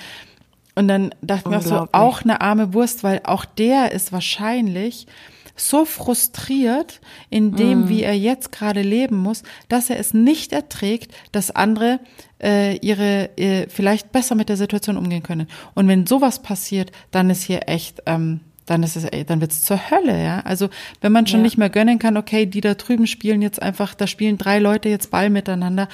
[0.76, 4.12] und dann dachte ich mir auch so, auch eine arme Wurst, weil auch der ist
[4.12, 5.08] wahrscheinlich,
[5.56, 7.00] so frustriert
[7.30, 7.90] in dem, mm.
[7.90, 12.00] wie er jetzt gerade leben muss, dass er es nicht erträgt, dass andere
[12.42, 15.48] äh, ihre äh, vielleicht besser mit der Situation umgehen können.
[15.74, 19.64] Und wenn sowas passiert, dann ist hier echt ähm, dann ist es, ey, dann wird's
[19.64, 20.40] zur Hölle, ja.
[20.40, 20.70] Also
[21.02, 21.44] wenn man schon ja.
[21.44, 24.90] nicht mehr gönnen kann, okay, die da drüben spielen jetzt einfach, da spielen drei Leute
[24.90, 25.88] jetzt Ball miteinander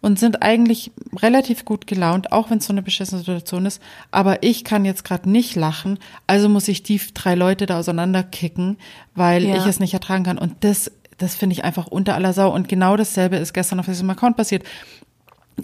[0.00, 3.82] und sind eigentlich relativ gut gelaunt, auch wenn es so eine beschissene Situation ist.
[4.10, 8.78] Aber ich kann jetzt gerade nicht lachen, also muss ich die drei Leute da auseinanderkicken,
[9.14, 9.56] weil ja.
[9.56, 10.38] ich es nicht ertragen kann.
[10.38, 12.54] Und das, das finde ich einfach unter aller Sau.
[12.54, 14.62] Und genau dasselbe ist gestern auf diesem Account passiert.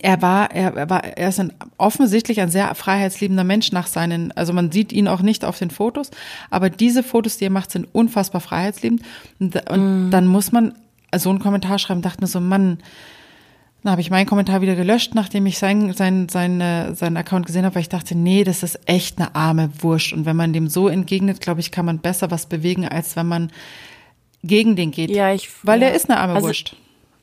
[0.01, 4.33] Er war, er, er war, er ist ein, offensichtlich ein sehr freiheitsliebender Mensch nach seinen,
[4.33, 6.11] also man sieht ihn auch nicht auf den Fotos,
[6.51, 9.03] aber diese Fotos, die er macht, sind unfassbar freiheitsliebend.
[9.39, 10.11] Und, und mm.
[10.11, 10.75] dann muss man
[11.17, 12.79] so einen Kommentar schreiben, dachte mir so, Mann,
[13.85, 17.45] dann habe ich meinen Kommentar wieder gelöscht, nachdem ich sein, sein, sein, äh, seinen Account
[17.45, 20.15] gesehen habe, weil ich dachte, nee, das ist echt eine arme Wurst.
[20.15, 23.27] Und wenn man dem so entgegnet, glaube ich, kann man besser was bewegen, als wenn
[23.27, 23.53] man
[24.43, 25.11] gegen den geht.
[25.11, 25.51] Ja, ich.
[25.63, 25.89] Weil ja.
[25.89, 26.77] er ist eine arme also, Wurst.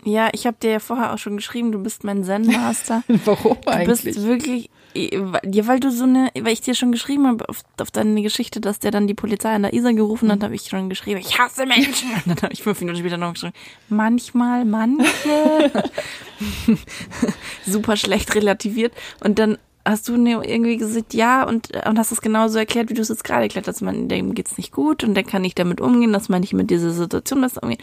[0.04, 3.04] Ja, ich habe dir ja vorher auch schon geschrieben, du bist mein Zen-Master.
[3.26, 4.00] Warum eigentlich?
[4.00, 7.64] Du bist wirklich ja, weil du so eine, weil ich dir schon geschrieben habe auf,
[7.80, 10.44] auf deine Geschichte, dass der dann die Polizei an der Isar gerufen hat, mhm.
[10.44, 12.12] habe ich schon geschrieben, ich hasse Menschen.
[12.12, 13.54] Und dann habe ich fünf Minuten später noch geschrieben,
[13.90, 15.08] manchmal, manche.
[17.66, 18.94] Super schlecht relativiert.
[19.24, 23.02] Und dann hast du irgendwie gesagt, ja, und, und hast es genauso erklärt, wie du
[23.02, 23.82] es jetzt gerade erklärt hast.
[23.82, 26.70] Man, dem geht's nicht gut und der kann nicht damit umgehen, dass man nicht mit
[26.70, 27.82] dieser Situation besser umgehen.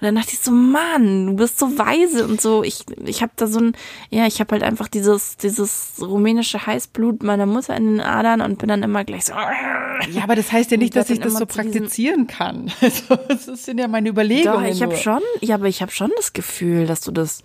[0.00, 2.62] Und dann dachte ich so, Mann, du bist so weise und so.
[2.62, 3.72] Ich, ich habe da so ein,
[4.10, 8.58] ja, ich habe halt einfach dieses, dieses rumänische Heißblut meiner Mutter in den Adern und
[8.58, 9.34] bin dann immer gleich so.
[10.12, 12.70] Ja, aber das heißt ja nicht, dass ich das so praktizieren kann.
[12.80, 14.62] Also, das sind ja meine Überlegungen.
[14.62, 17.42] Doch, ich habe schon, ja, aber ich habe schon das Gefühl, dass du das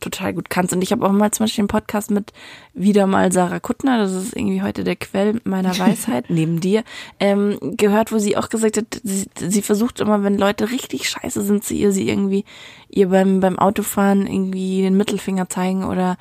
[0.00, 0.72] total gut kannst.
[0.72, 2.32] Und ich habe auch mal zum Beispiel einen Podcast mit
[2.72, 6.84] wieder mal Sarah Kuttner, das ist irgendwie heute der Quell meiner Weisheit, neben dir,
[7.20, 11.42] ähm, gehört, wo sie auch gesagt hat, sie, sie versucht immer, wenn Leute richtig scheiße
[11.42, 12.44] sind zu ihr, sie irgendwie
[12.88, 16.16] ihr beim, beim Autofahren irgendwie den Mittelfinger zeigen oder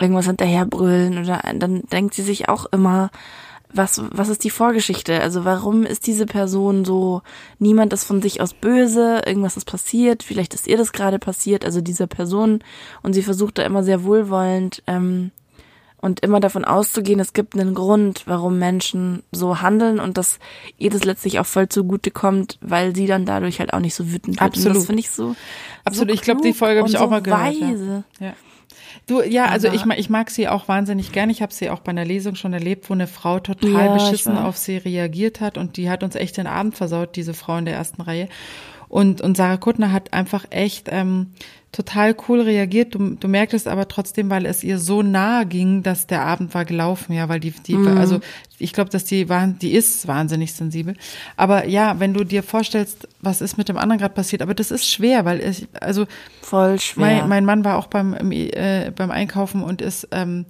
[0.00, 3.10] irgendwas hinterherbrüllen oder dann denkt sie sich auch immer,
[3.72, 5.20] was, was ist die Vorgeschichte?
[5.20, 7.22] Also warum ist diese Person so,
[7.58, 11.64] niemand ist von sich aus böse, irgendwas ist passiert, vielleicht ist ihr das gerade passiert,
[11.64, 12.60] also dieser Person
[13.02, 15.30] und sie versucht da immer sehr wohlwollend ähm,
[15.98, 20.38] und immer davon auszugehen, es gibt einen Grund, warum Menschen so handeln und dass
[20.78, 24.10] ihr das letztlich auch voll zugute kommt, weil sie dann dadurch halt auch nicht so
[24.12, 24.42] wütend wird.
[24.42, 24.68] Absolut.
[24.68, 25.34] Und das finde ich so.
[25.84, 26.10] Absolut.
[26.10, 27.60] So ich glaube, die Folge habe ich auch so mal gehört.
[27.60, 28.04] Weise.
[28.20, 28.26] Ja.
[28.26, 28.32] ja.
[29.06, 31.30] Du, ja, also ich, ich mag sie auch wahnsinnig gern.
[31.30, 34.36] Ich habe sie auch bei einer Lesung schon erlebt, wo eine Frau total ja, beschissen
[34.36, 37.66] auf sie reagiert hat und die hat uns echt den Abend versaut, diese Frau in
[37.66, 38.28] der ersten Reihe.
[38.88, 41.32] Und, und Sarah Kuttner hat einfach echt ähm,
[41.76, 42.94] total cool reagiert.
[42.94, 46.64] Du, du merktest aber trotzdem, weil es ihr so nahe ging, dass der Abend war
[46.64, 47.98] gelaufen, ja, weil die, die mhm.
[47.98, 48.20] also
[48.58, 50.94] ich glaube, dass die waren, die ist wahnsinnig sensibel.
[51.36, 54.70] Aber ja, wenn du dir vorstellst, was ist mit dem anderen gerade passiert, aber das
[54.70, 56.06] ist schwer, weil ich, also
[56.40, 57.04] voll schwer.
[57.04, 60.46] Mein, mein Mann war auch beim äh, beim Einkaufen und ist ähm,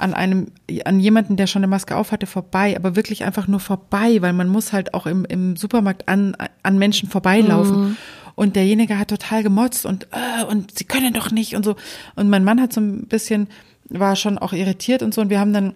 [0.00, 0.48] an einem,
[0.84, 4.32] an jemanden, der schon eine Maske auf hatte, vorbei, aber wirklich einfach nur vorbei, weil
[4.32, 7.80] man muss halt auch im, im Supermarkt an, an Menschen vorbeilaufen.
[7.80, 7.96] Mhm.
[8.34, 11.76] Und derjenige hat total gemotzt und, äh, und sie können doch nicht und so.
[12.16, 13.48] Und mein Mann hat so ein bisschen,
[13.88, 15.20] war schon auch irritiert und so.
[15.20, 15.74] Und wir haben dann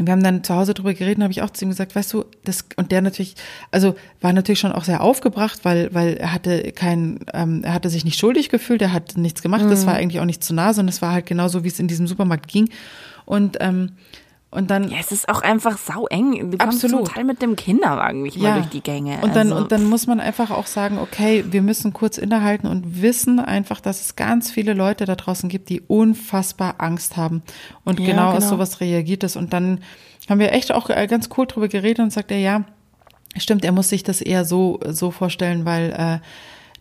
[0.00, 2.12] wir haben dann zu Hause drüber geredet und habe ich auch zu ihm gesagt, weißt
[2.12, 3.34] du, das und der natürlich,
[3.72, 7.90] also war natürlich schon auch sehr aufgebracht, weil weil er hatte kein, ähm, er hatte
[7.90, 9.70] sich nicht schuldig gefühlt, er hat nichts gemacht, mhm.
[9.70, 11.88] das war eigentlich auch nicht zu nah, sondern es war halt genauso, wie es in
[11.88, 12.70] diesem Supermarkt ging.
[13.28, 13.92] Und ähm,
[14.50, 14.90] Und dann.
[14.90, 16.50] Ja, es ist auch einfach sau eng.
[16.50, 17.06] Du kommst Absolut.
[17.06, 19.18] zum Teil mit dem Kinderwagen nicht mal durch die Gänge.
[19.20, 22.66] Und dann, also, und dann muss man einfach auch sagen, okay, wir müssen kurz innehalten
[22.66, 27.42] und wissen einfach, dass es ganz viele Leute da draußen gibt, die unfassbar Angst haben.
[27.84, 28.48] Und Ja, genau, aus genau.
[28.48, 29.36] sowas reagiert es.
[29.36, 29.80] Und dann
[30.30, 32.64] haben wir echt auch äh, ganz cool drüber geredet und sagt er, ja,
[33.36, 36.18] stimmt, er muss sich das eher so, so vorstellen, weil äh,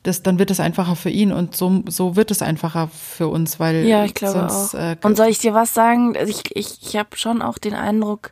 [0.07, 3.59] das, dann wird es einfacher für ihn und so, so wird es einfacher für uns,
[3.59, 4.79] weil Ja, ich glaube sonst, auch.
[4.79, 6.15] Äh, Und soll ich dir was sagen?
[6.17, 8.31] Also Ich, ich, ich habe schon auch den Eindruck,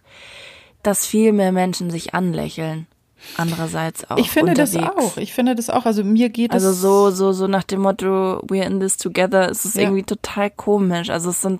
[0.83, 2.87] dass viel mehr Menschen sich anlächeln.
[3.37, 4.97] Andererseits auch ich finde das unterwegs.
[4.97, 5.17] auch.
[5.17, 5.85] Ich finde das auch.
[5.85, 9.49] Also mir geht Also es so, so, so nach dem Motto, we're in this together,
[9.49, 9.81] ist es Ja.
[9.83, 11.09] irgendwie total komisch.
[11.09, 11.59] Also es sind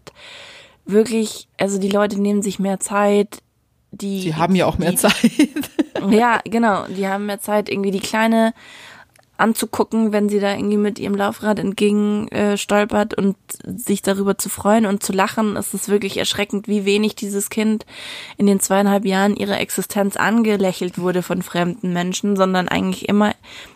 [0.85, 3.39] wirklich, also die Leute nehmen sich mehr Zeit.
[3.91, 5.15] Die, Sie haben ja auch mehr die, Zeit.
[6.09, 6.85] Ja, genau.
[6.87, 8.53] Die haben mehr Zeit, irgendwie die Kleine
[9.37, 14.49] anzugucken, wenn sie da irgendwie mit ihrem Laufrad entgegen äh, stolpert und sich darüber zu
[14.49, 15.57] freuen und zu lachen.
[15.57, 17.85] Es ist wirklich erschreckend, wie wenig dieses Kind
[18.37, 23.33] in den zweieinhalb Jahren ihrer Existenz angelächelt wurde von fremden Menschen, sondern eigentlich immer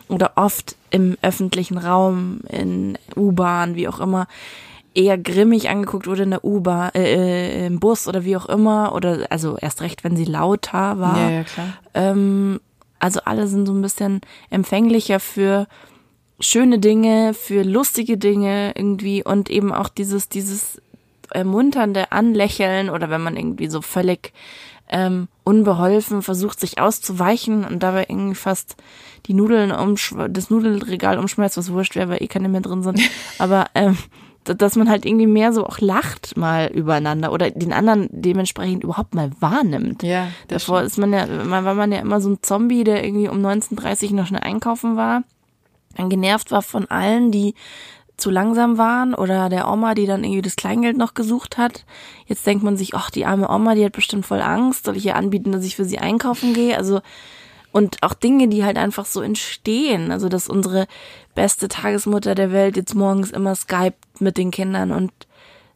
[0.07, 4.27] oder oft im öffentlichen Raum, in U-Bahn, wie auch immer,
[4.95, 8.93] eher grimmig angeguckt wurde in der U-Bahn, äh, äh, im Bus oder wie auch immer,
[8.95, 11.17] oder also erst recht, wenn sie lauter war.
[11.17, 11.67] Ja, ja, klar.
[11.93, 12.59] Ähm,
[12.99, 15.67] also alle sind so ein bisschen empfänglicher für
[16.39, 20.81] schöne Dinge, für lustige Dinge irgendwie und eben auch dieses, dieses
[21.31, 24.33] ermunternde Anlächeln oder wenn man irgendwie so völlig
[24.89, 28.75] ähm, unbeholfen versucht, sich auszuweichen und dabei irgendwie fast
[29.27, 32.99] die Nudeln umschw das Nudelregal umschmeißt, was wurscht wäre, weil eh keine mehr drin sind.
[33.37, 33.97] Aber ähm,
[34.53, 39.15] dass man halt irgendwie mehr so auch lacht mal übereinander oder den anderen dementsprechend überhaupt
[39.15, 40.03] mal wahrnimmt.
[40.03, 43.03] Ja, das Davor ist man ja, man war man ja immer so ein Zombie, der
[43.03, 45.23] irgendwie um 19.30 noch schnell einkaufen war,
[45.95, 47.55] dann genervt war von allen, die
[48.19, 51.85] zu langsam waren oder der Oma, die dann irgendwie das Kleingeld noch gesucht hat.
[52.25, 55.05] Jetzt denkt man sich, ach, die arme Oma, die hat bestimmt voll Angst, soll ich
[55.05, 56.77] ihr anbieten, dass ich für sie einkaufen gehe?
[56.77, 57.01] Also,
[57.71, 60.11] und auch Dinge, die halt einfach so entstehen.
[60.11, 60.87] Also, dass unsere
[61.35, 65.11] beste Tagesmutter der Welt jetzt morgens immer skypt mit den Kindern und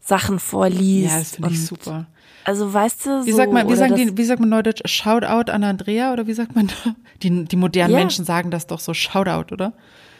[0.01, 1.11] Sachen vorliest.
[1.13, 2.07] Ja, das finde ich super.
[2.45, 5.49] Also, weißt du, so, Wie sagt man, wie sagen die, wie sagt man neudeutsch, Shoutout
[5.51, 6.95] an Andrea oder wie sagt man da?
[7.21, 7.99] Die, die modernen Ja.
[7.99, 9.71] Menschen sagen das doch so Shoutout, oder?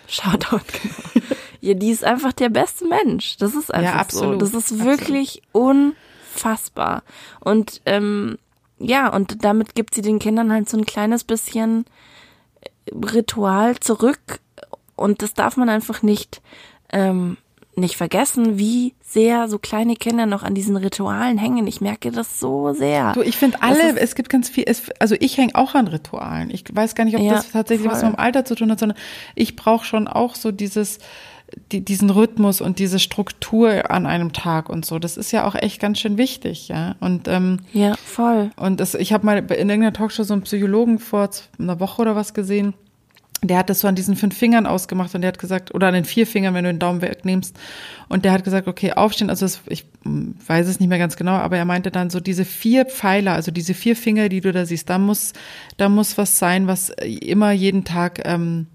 [0.08, 1.26] Shoutout, genau.
[1.60, 3.36] ja, die ist einfach der beste Mensch.
[3.38, 4.40] Das ist einfach Ja, absolut.
[4.40, 4.46] so.
[4.46, 4.86] Das ist Absolut.
[5.00, 7.04] wirklich unfassbar.
[7.42, 8.38] Und ähm,
[8.84, 11.86] ja, und damit gibt sie den Kindern halt so ein kleines bisschen
[12.62, 14.40] äh, Ritual zurück.
[14.96, 16.42] Und das darf man einfach nicht,
[16.92, 17.38] ähm,
[17.76, 21.66] nicht vergessen, wie sehr so kleine Kinder noch an diesen Ritualen hängen.
[21.66, 23.14] Ich merke das so sehr.
[23.14, 25.88] Du, ich finde alle, ist- es gibt ganz viel, es, also ich hänge auch an
[25.88, 26.52] Ritualen.
[26.52, 28.10] Ich weiß gar nicht, ob Ja, das tatsächlich was voll.
[28.10, 28.98] mit dem Alter zu tun hat, sondern
[29.34, 31.00] ich brauche schon auch so dieses,
[31.72, 35.00] die, diesen Rhythmus und diese Struktur an einem Tag und so.
[35.00, 36.96] Das ist ja auch echt ganz schön wichtig, ja.
[37.00, 38.52] Und ähm, ja, voll.
[38.56, 41.30] Und das, ich habe mal in irgendeiner Talkshow so einen Psychologen vor
[41.60, 42.74] einer Woche oder was gesehen.
[43.42, 45.94] Der hat das so an diesen fünf Fingern ausgemacht und der hat gesagt, oder an
[45.94, 47.58] den vier Fingern, wenn du den Daumen wegnimmst.
[48.08, 51.34] Und der hat gesagt, okay, aufstehen, also das, ich weiß es nicht mehr ganz genau,
[51.34, 54.66] aber er meinte dann so diese vier Pfeiler, also diese vier Finger, die du da
[54.66, 55.34] siehst, da muss,
[55.76, 58.68] da muss was sein, was immer jeden Tag ähm,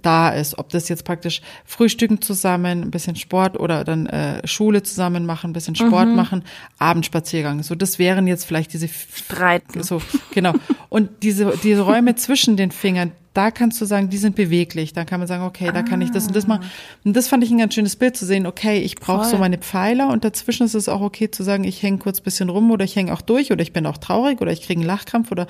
[0.00, 0.58] da ist.
[0.58, 5.50] Ob das jetzt praktisch Frühstücken zusammen, ein bisschen Sport oder dann äh, Schule zusammen machen,
[5.50, 6.42] ein bisschen Sport machen,
[6.78, 7.62] Abendspaziergang.
[7.62, 9.82] So, das wären jetzt vielleicht diese Streiten.
[9.82, 10.00] so,
[10.32, 10.52] genau.
[10.88, 14.92] Und diese, diese Räume zwischen den Fingern, da kannst du sagen, die sind beweglich.
[14.92, 16.66] Da kann man sagen, okay, da kann ich das und das machen.
[17.04, 18.46] Und das fand ich ein ganz schönes Bild zu sehen.
[18.46, 21.82] Okay, ich brauche so meine Pfeiler und dazwischen ist es auch okay zu sagen, ich
[21.82, 24.52] hänge kurz bisschen rum oder ich hänge auch durch oder ich bin auch traurig oder
[24.52, 25.46] ich kriege einen Lachkrampf oder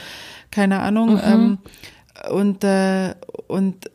[0.51, 1.20] keine Ahnung.
[1.22, 1.59] Ähm,
[2.30, 3.14] und äh,
[3.49, 3.90] und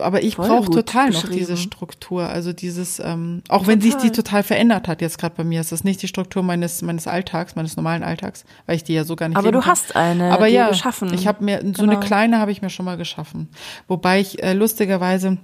[0.00, 4.42] aber ich brauche total noch diese Struktur, also dieses, ähm, auch wenn sich die total
[4.42, 7.76] verändert hat jetzt gerade bei mir, ist das nicht die Struktur meines meines Alltags, meines
[7.76, 9.70] normalen Alltags, weil ich die ja so gar nicht Aber du kann.
[9.70, 11.12] hast eine aber dir ja, geschaffen.
[11.14, 12.00] Ich habe mir so eine Genau.
[12.00, 13.48] kleine habe ich mir schon mal geschaffen,
[13.88, 15.38] wobei ich äh, lustigerweise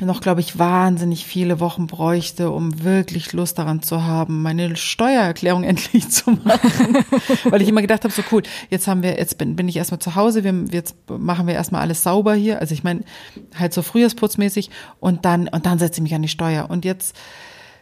[0.00, 5.64] noch, glaube ich, wahnsinnig viele Wochen bräuchte, um wirklich Lust daran zu haben, meine Steuererklärung
[5.64, 7.04] endlich zu machen.
[7.44, 10.00] Weil ich immer gedacht habe, so cool, jetzt haben wir, jetzt bin, bin ich erstmal
[10.00, 12.60] zu Hause, wir, jetzt machen wir erstmal alles sauber hier.
[12.60, 13.04] Also ich meine,
[13.56, 16.70] halt so frühjahrsputzmäßig und dann, und dann setze ich mich an die Steuer.
[16.70, 17.16] Und jetzt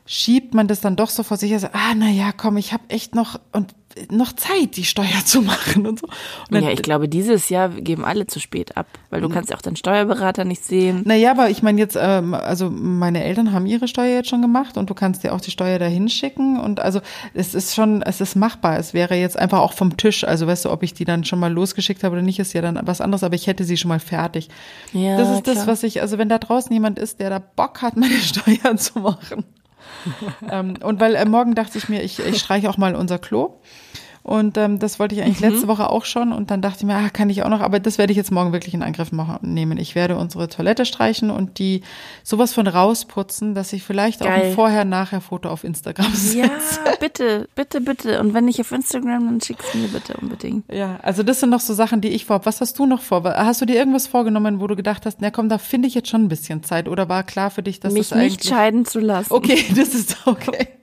[0.06, 2.84] schiebt man das dann doch so vor sich, also, ah, na ja, komm, ich habe
[2.88, 3.74] echt noch, und
[4.10, 6.06] noch Zeit, die Steuer zu machen und so.
[6.06, 6.14] Und
[6.50, 9.56] dann, Ja, ich glaube, dieses Jahr geben alle zu spät ab, weil du kannst ja
[9.56, 11.02] auch deinen Steuerberater nicht sehen.
[11.04, 14.76] Naja, aber ich meine jetzt, ähm, also meine Eltern haben ihre Steuer jetzt schon gemacht
[14.76, 17.00] und du kannst dir auch die Steuer dahin schicken und also
[17.34, 18.78] es ist schon, es ist machbar.
[18.78, 21.40] Es wäre jetzt einfach auch vom Tisch, also weißt du, ob ich die dann schon
[21.40, 23.88] mal losgeschickt habe oder nicht, ist ja dann was anderes, aber ich hätte sie schon
[23.88, 24.48] mal fertig.
[24.92, 25.66] Ja, das ist das, klar.
[25.66, 29.00] was ich, also wenn da draußen jemand ist, der da Bock hat, meine Steuer zu
[29.00, 29.44] machen.
[30.50, 33.54] Ähm, und weil äh, morgen dachte ich mir, ich, ich streiche auch mal unser Klo.
[34.30, 35.54] Und ähm, das wollte ich eigentlich mhm.
[35.54, 36.32] letzte Woche auch schon.
[36.32, 38.30] Und dann dachte ich mir, ah, kann ich auch noch, aber das werde ich jetzt
[38.30, 39.76] morgen wirklich in Angriff machen, nehmen.
[39.76, 41.82] Ich werde unsere Toilette streichen und die
[42.22, 44.28] sowas von rausputzen, dass ich vielleicht Geil.
[44.28, 46.38] auch ein Vorher-Nachher-Foto auf Instagram setze.
[46.38, 48.20] Ja, bitte, bitte, bitte.
[48.20, 50.72] Und wenn nicht auf Instagram, dann schickst du mir bitte unbedingt.
[50.72, 52.46] Ja, also das sind noch so Sachen, die ich vorhabe.
[52.46, 53.24] Was hast du noch vor?
[53.24, 56.08] Hast du dir irgendwas vorgenommen, wo du gedacht hast, na komm, da finde ich jetzt
[56.08, 56.88] schon ein bisschen Zeit?
[56.88, 58.36] Oder war klar für dich, dass Mich das eigentlich...
[58.36, 59.32] nicht scheiden zu lassen.
[59.32, 60.68] Okay, das ist okay.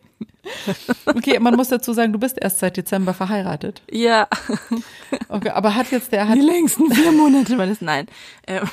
[1.05, 3.81] Okay, man muss dazu sagen, du bist erst seit Dezember verheiratet.
[3.89, 4.27] Ja.
[5.29, 8.07] Okay, aber hat jetzt der hat die längsten vier Monate das nein.
[8.45, 8.69] Ähm.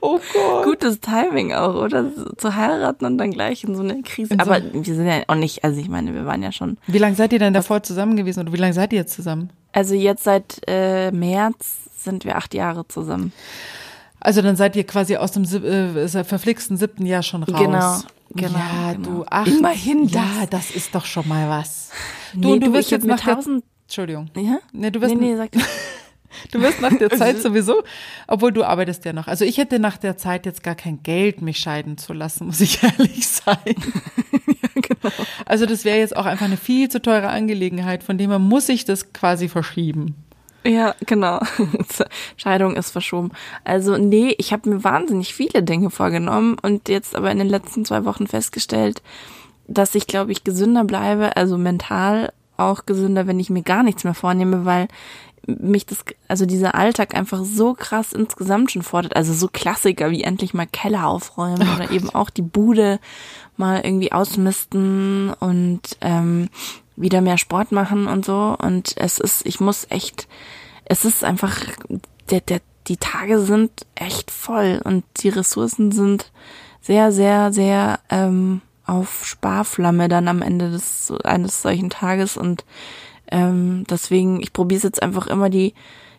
[0.00, 0.64] Oh Gott.
[0.64, 2.10] Gutes Timing auch, oder?
[2.36, 4.34] Zu heiraten und dann gleich in so eine Krise.
[4.34, 6.76] So aber wir sind ja auch nicht, also ich meine, wir waren ja schon.
[6.86, 9.50] Wie lange seid ihr denn davor zusammen gewesen oder wie lange seid ihr jetzt zusammen?
[9.72, 13.32] Also jetzt seit äh, März sind wir acht Jahre zusammen.
[14.26, 17.60] Also dann seid ihr quasi aus dem äh, verflixten siebten Jahr schon raus.
[17.60, 17.98] Genau.
[18.34, 19.08] Genau, ja, genau.
[19.08, 21.90] du, ach, immerhin Ja, das ist doch schon mal was.
[22.34, 23.62] Du, nee, du, du wirst jetzt nach tausend.
[23.62, 24.28] Der, Entschuldigung.
[24.36, 24.58] Ja?
[24.72, 25.14] Nee, du wirst.
[25.14, 25.50] Nee, nee, sag
[26.50, 27.84] Du wirst nach der Zeit sowieso,
[28.26, 29.28] obwohl du arbeitest ja noch.
[29.28, 32.60] Also ich hätte nach der Zeit jetzt gar kein Geld, mich scheiden zu lassen, muss
[32.60, 33.58] ich ehrlich sein.
[33.64, 35.14] ja, genau.
[35.44, 38.68] Also das wäre jetzt auch einfach eine viel zu teure Angelegenheit, von dem man muss
[38.68, 40.16] ich das quasi verschieben.
[40.66, 41.40] Ja, genau.
[42.36, 43.30] Scheidung ist verschoben.
[43.64, 47.84] Also nee, ich habe mir wahnsinnig viele Dinge vorgenommen und jetzt aber in den letzten
[47.84, 49.02] zwei Wochen festgestellt,
[49.68, 54.04] dass ich, glaube ich, gesünder bleibe, also mental auch gesünder, wenn ich mir gar nichts
[54.04, 54.88] mehr vornehme, weil
[55.46, 59.14] mich das, also dieser Alltag einfach so krass insgesamt schon fordert.
[59.14, 62.98] Also so Klassiker wie endlich mal Keller aufräumen oh oder eben auch die Bude
[63.56, 66.48] mal irgendwie ausmisten und ähm,
[66.96, 68.56] wieder mehr Sport machen und so.
[68.60, 70.28] Und es ist, ich muss echt,
[70.84, 71.60] es ist einfach,
[72.30, 76.30] der, der, die Tage sind echt voll und die Ressourcen sind
[76.80, 82.64] sehr, sehr, sehr ähm, auf Sparflamme dann am Ende des eines solchen Tages und
[83.30, 85.74] ähm, deswegen, ich probiere es jetzt einfach immer die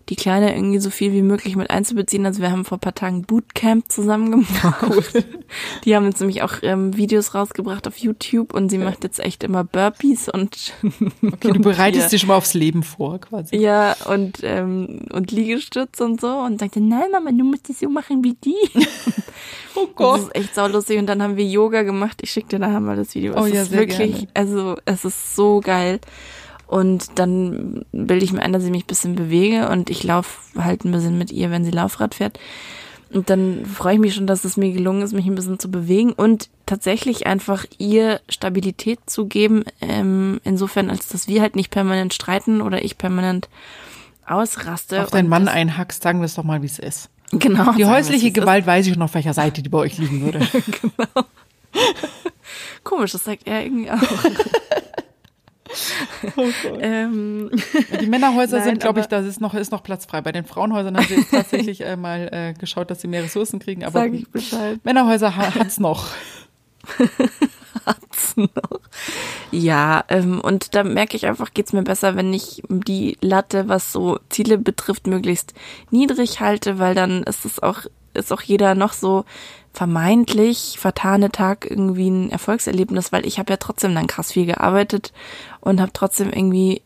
[0.10, 2.26] die Kleine irgendwie so viel wie möglich mit einzubeziehen.
[2.26, 4.86] Also wir haben vor paar Tagen Bootcamp zusammen gemacht.
[4.90, 5.04] Cool.
[5.84, 9.44] Die haben jetzt nämlich auch ähm, Videos rausgebracht auf YouTube und sie macht jetzt echt
[9.44, 10.74] immer Burpees und
[11.24, 13.56] Okay, du bereitest dich schon mal aufs Leben vor, quasi.
[13.58, 17.90] Ja, und, ähm, und Liegestütz und so und sagte, nein, Mama, du musst das so
[17.90, 18.56] machen wie die.
[19.76, 20.20] oh Gott.
[20.20, 21.00] Das ist echt saulustig.
[21.00, 22.20] Und dann haben wir Yoga gemacht.
[22.22, 23.34] Ich schicke dir nachher mal das Video.
[23.34, 24.30] Es oh ja, ist sehr wirklich, gerne.
[24.34, 26.00] also es ist so geil.
[26.68, 30.40] Und dann bilde ich mir ein, dass ich mich ein bisschen bewege und ich laufe
[30.62, 32.40] halt ein bisschen mit ihr, wenn sie Laufrad fährt.
[33.10, 35.72] Und dann freue ich mich schon, dass es mir gelungen ist, mich ein bisschen zu
[35.72, 41.72] bewegen und tatsächlich einfach ihr Stabilität zu geben, ähm, insofern, als dass wir halt nicht
[41.72, 43.48] permanent streiten oder ich permanent
[44.26, 45.02] ausraste.
[45.02, 47.10] Auf deinen Mann einhackst, sagen wir es doch mal, wie es ist.
[47.32, 47.74] Genau.
[47.74, 48.68] Die häusliche Gewalt ist.
[48.68, 50.40] weiß ich schon auf welcher Seite die bei euch liegen würde.
[50.82, 51.28] genau.
[52.84, 53.98] Komisch, das sagt er irgendwie auch.
[56.36, 56.46] Oh
[56.80, 57.52] ähm,
[58.02, 60.22] die Männerhäuser Nein, sind, glaube ich, da ist noch, ist noch Platz frei.
[60.22, 63.60] Bei den Frauenhäusern haben sie jetzt tatsächlich äh, mal äh, geschaut, dass sie mehr Ressourcen
[63.60, 63.84] kriegen.
[63.84, 64.80] Aber Sag ich Bescheid.
[64.84, 66.08] Männerhäuser ha hat's noch.
[67.86, 68.80] hat's noch.
[69.52, 73.92] Ja, ähm, und da merke ich einfach, geht's mir besser, wenn ich die Latte, was
[73.92, 75.54] so Ziele betrifft, möglichst
[75.92, 77.82] niedrig halte, weil dann ist es auch,
[78.14, 79.26] ist auch jeder noch so
[79.78, 85.14] vermeintlich vertane Tag irgendwie ein Erfolgserlebnis, weil ich habe ja trotzdem dann krass viel gearbeitet
[85.60, 86.82] und habe trotzdem irgendwie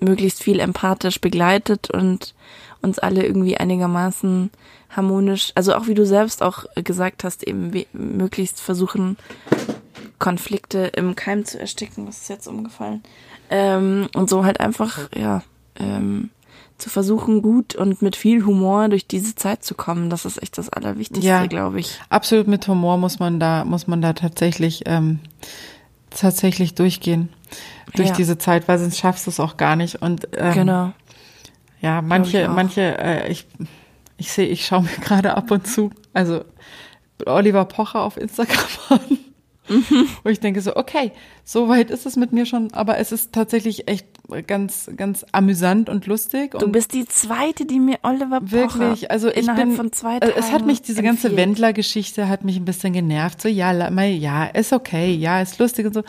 [0.00, 2.34] möglichst viel empathisch begleitet und
[2.80, 4.50] uns alle irgendwie einigermaßen
[4.88, 9.18] harmonisch, also auch wie du selbst auch gesagt hast, eben möglichst versuchen,
[10.18, 12.08] Konflikte im Keim zu ersticken.
[12.08, 13.02] Was ist jetzt umgefallen?
[13.50, 15.42] Ähm, und so halt einfach, ja,
[15.76, 16.30] ähm,
[16.82, 20.10] zu versuchen, gut und mit viel Humor durch diese Zeit zu kommen.
[20.10, 22.00] Das ist echt das Allerwichtigste, ja, glaube ich.
[22.08, 25.20] Absolut mit Humor muss man da, muss man da tatsächlich, ähm,
[26.10, 27.28] tatsächlich durchgehen.
[27.94, 28.14] Durch ja.
[28.14, 30.02] diese Zeit, weil sonst schaffst du es auch gar nicht.
[30.02, 30.92] Und ähm, genau.
[31.80, 33.46] Ja, manche, manche, äh, ich,
[34.16, 36.44] ich sehe, ich schaue mir gerade ab und zu, also
[37.26, 39.18] Oliver Pocher auf Instagram an.
[39.72, 40.08] Mhm.
[40.22, 41.12] Wo ich denke so, okay,
[41.44, 44.06] so weit ist es mit mir schon, aber es ist tatsächlich echt
[44.46, 46.52] ganz, ganz amüsant und lustig.
[46.58, 50.20] Du bist die zweite, die mir Oliver Pocher wirklich, also ich innerhalb bin, von zwei
[50.20, 51.48] Tagen Es hat mich diese ganze empfiehlt.
[51.48, 53.40] Wendler-Geschichte hat mich ein bisschen genervt.
[53.42, 56.02] So ja, ja, ist okay, ja, ist lustig und so.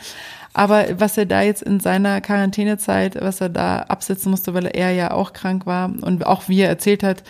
[0.54, 4.92] Aber was er da jetzt in seiner Quarantänezeit, was er da absitzen musste, weil er
[4.92, 7.24] ja auch krank war und auch wie er erzählt hat,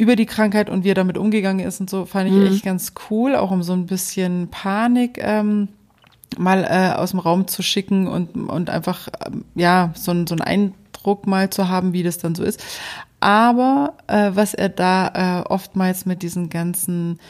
[0.00, 2.46] über die Krankheit und wie er damit umgegangen ist und so, fand ich mhm.
[2.46, 5.68] echt ganz cool, auch um so ein bisschen Panik ähm,
[6.38, 10.40] mal äh, aus dem Raum zu schicken und, und einfach, ähm, ja, so, so einen
[10.40, 12.64] Eindruck mal zu haben, wie das dann so ist.
[13.20, 17.20] Aber äh, was er da äh, oftmals mit diesen ganzen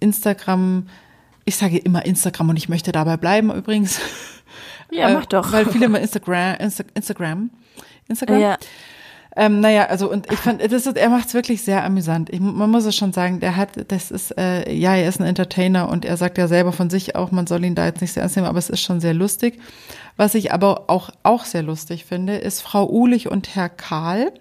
[0.00, 0.88] Instagram,
[1.44, 4.00] ich sage immer Instagram und ich möchte dabei bleiben übrigens,
[4.90, 5.48] Ja, mach doch.
[5.48, 7.50] Äh, weil viele immer Instagram, Insta, Instagram,
[8.08, 8.40] Instagram.
[8.40, 8.58] Ja.
[9.40, 12.28] Ähm, naja, also und ich fand, das ist, er macht es wirklich sehr amüsant.
[12.28, 15.26] Ich, man muss es schon sagen, der hat, das ist, äh, ja, er ist ein
[15.26, 18.12] Entertainer und er sagt ja selber von sich auch, man soll ihn da jetzt nicht
[18.12, 19.60] sehr ernst nehmen, aber es ist schon sehr lustig.
[20.16, 24.32] Was ich aber auch, auch sehr lustig finde, ist Frau Uhlich und Herr Karl.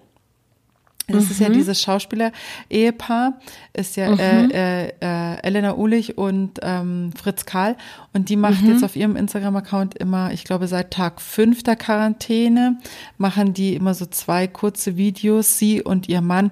[1.07, 1.31] Das mhm.
[1.31, 1.53] ist ja mhm.
[1.53, 3.39] dieses Schauspieler-Ehepaar,
[3.73, 4.19] ist ja mhm.
[4.51, 7.77] äh, äh, Elena Ulich und ähm, Fritz Karl.
[8.13, 8.71] Und die macht mhm.
[8.71, 12.77] jetzt auf ihrem Instagram-Account immer, ich glaube seit Tag fünf der Quarantäne,
[13.17, 16.51] machen die immer so zwei kurze Videos, sie und ihr Mann.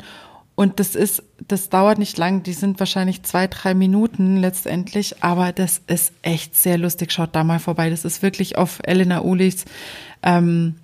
[0.56, 5.52] Und das ist, das dauert nicht lang, die sind wahrscheinlich zwei, drei Minuten letztendlich, aber
[5.52, 7.12] das ist echt sehr lustig.
[7.12, 7.90] Schaut da mal vorbei.
[7.90, 9.66] Das ist wirklich auf Elena Ulichs
[10.24, 10.76] ähm,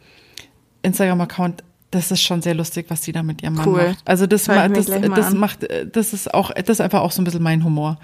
[0.81, 3.87] Instagram-Account das ist schon sehr lustig, was sie da mit ihrem Mann cool.
[3.89, 3.99] macht.
[4.05, 7.25] Also das, ma, das, das macht, das ist auch, das ist einfach auch so ein
[7.25, 7.99] bisschen mein Humor.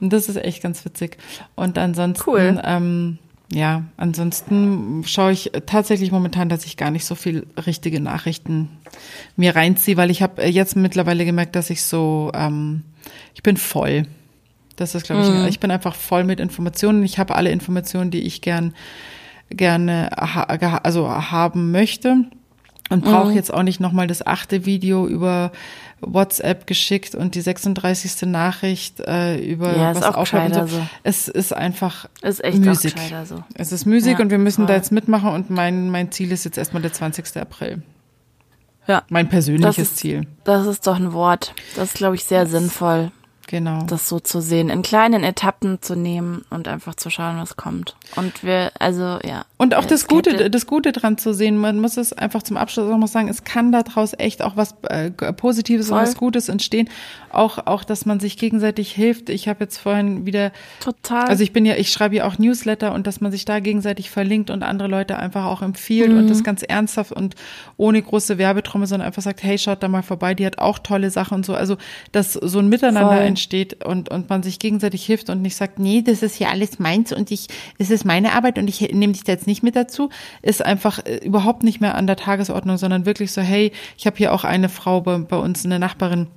[0.00, 1.18] Und das ist echt ganz witzig.
[1.54, 2.60] Und ansonsten, cool.
[2.64, 3.18] ähm,
[3.52, 8.70] ja, ansonsten schaue ich tatsächlich momentan, dass ich gar nicht so viel richtige Nachrichten
[9.36, 12.82] mir reinziehe, weil ich habe jetzt mittlerweile gemerkt, dass ich so, ähm,
[13.34, 14.06] ich bin voll.
[14.76, 15.46] Das ist, glaube ich, mhm.
[15.46, 17.02] ich bin einfach voll mit Informationen.
[17.04, 18.74] Ich habe alle Informationen, die ich gern
[19.48, 20.42] gerne ha
[20.82, 22.24] also haben möchte
[22.90, 23.36] und brauche mhm.
[23.36, 25.52] jetzt auch nicht nochmal das achte Video über
[26.00, 28.22] WhatsApp geschickt und die 36.
[28.28, 30.66] Nachricht äh, über ja, was aufhört so.
[30.66, 30.86] so.
[31.02, 32.94] Es ist einfach ist echt Musik.
[33.24, 33.42] So.
[33.54, 34.66] Es ist Musik ja, und wir müssen voll.
[34.66, 37.36] da jetzt mitmachen und mein, mein Ziel ist jetzt erstmal der 20.
[37.38, 37.82] April.
[38.86, 39.02] Ja.
[39.08, 40.26] Mein persönliches das ist, Ziel.
[40.44, 41.54] Das ist doch ein Wort.
[41.74, 43.10] Das ist, glaube ich, sehr das sinnvoll.
[43.48, 43.84] Genau.
[43.84, 47.94] Das so zu sehen, in kleinen Etappen zu nehmen und einfach zu schauen, was kommt.
[48.16, 49.44] Und wir, also ja.
[49.56, 52.90] Und auch das Gute, das Gute dran zu sehen, man muss es einfach zum Abschluss
[52.90, 55.98] auch noch sagen, es kann daraus echt auch was äh, Positives Voll.
[55.98, 56.90] und was Gutes entstehen.
[57.30, 59.30] Auch, auch, dass man sich gegenseitig hilft.
[59.30, 60.50] Ich habe jetzt vorhin wieder.
[60.80, 61.26] Total.
[61.26, 64.10] Also ich bin ja, ich schreibe ja auch Newsletter und dass man sich da gegenseitig
[64.10, 66.18] verlinkt und andere Leute einfach auch empfiehlt mhm.
[66.18, 67.36] und das ganz ernsthaft und
[67.76, 71.10] ohne große Werbetrommel, sondern einfach sagt, hey, schaut da mal vorbei, die hat auch tolle
[71.10, 71.54] Sachen und so.
[71.54, 71.76] Also,
[72.10, 75.78] dass so ein Miteinander Voll entsteht und, und man sich gegenseitig hilft und nicht sagt,
[75.78, 79.12] nee, das ist hier alles meins und ich, das ist meine Arbeit und ich nehme
[79.12, 80.08] dich da jetzt nicht mit dazu,
[80.40, 84.16] ist einfach äh, überhaupt nicht mehr an der Tagesordnung, sondern wirklich so, hey, ich habe
[84.16, 86.28] hier auch eine Frau bei, bei uns, eine Nachbarin,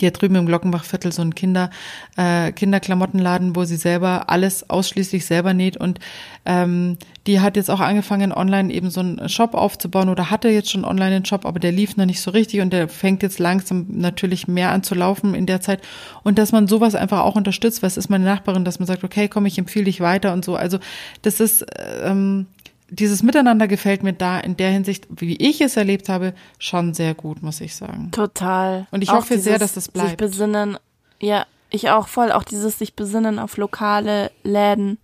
[0.00, 1.70] die hat drüben im Glockenbachviertel so einen Kinder,
[2.16, 5.98] äh, Kinderklamottenladen, wo sie selber alles ausschließlich selber näht und
[6.44, 10.70] ähm, die hat jetzt auch angefangen, online eben so einen Shop aufzubauen oder hatte jetzt
[10.70, 13.38] schon online einen Shop, aber der lief noch nicht so richtig und der fängt jetzt
[13.38, 15.82] langsam natürlich mehr an zu laufen in der Zeit
[16.22, 19.28] und dass man sowas einfach auch unterstützt, was ist meine Nachbarin, dass man sagt, okay,
[19.28, 20.56] komm, ich empfehle dich weiter und so.
[20.56, 20.78] Also
[21.22, 21.66] das ist
[22.02, 22.46] ähm,
[22.90, 27.14] dieses Miteinander gefällt mir da in der Hinsicht, wie ich es erlebt habe, schon sehr
[27.14, 28.10] gut, muss ich sagen.
[28.12, 28.86] Total.
[28.90, 30.08] Und ich auch hoffe sehr, dass das bleibt.
[30.08, 30.78] Sich besinnen,
[31.20, 34.98] ja, ich auch voll, auch dieses sich besinnen auf lokale Läden,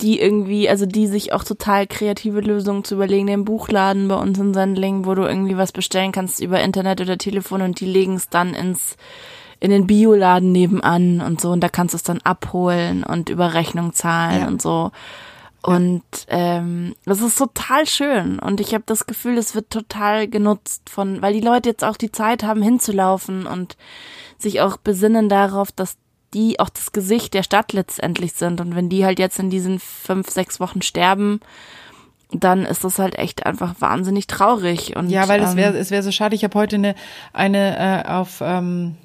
[0.00, 4.38] die irgendwie, also die sich auch total kreative Lösungen zu überlegen, den Buchladen bei uns
[4.38, 8.14] in Sendling, wo du irgendwie was bestellen kannst über Internet oder Telefon und die legen
[8.14, 8.96] es dann ins
[9.60, 13.54] in den Bioladen nebenan und so und da kannst du es dann abholen und über
[13.54, 14.46] Rechnung zahlen ja.
[14.46, 14.92] und so.
[15.62, 18.38] Und ähm, das ist total schön.
[18.38, 21.96] Und ich habe das Gefühl, es wird total genutzt von, weil die Leute jetzt auch
[21.96, 23.76] die Zeit haben, hinzulaufen und
[24.38, 25.96] sich auch besinnen darauf, dass
[26.32, 28.60] die auch das Gesicht der Stadt letztendlich sind.
[28.60, 31.40] Und wenn die halt jetzt in diesen fünf, sechs Wochen sterben,
[32.30, 34.94] dann ist das halt echt einfach wahnsinnig traurig.
[34.96, 36.34] Und, ja, weil ähm, es wäre es wäre so schade.
[36.34, 36.94] Ich habe heute eine,
[37.32, 38.96] eine äh, auf ähm,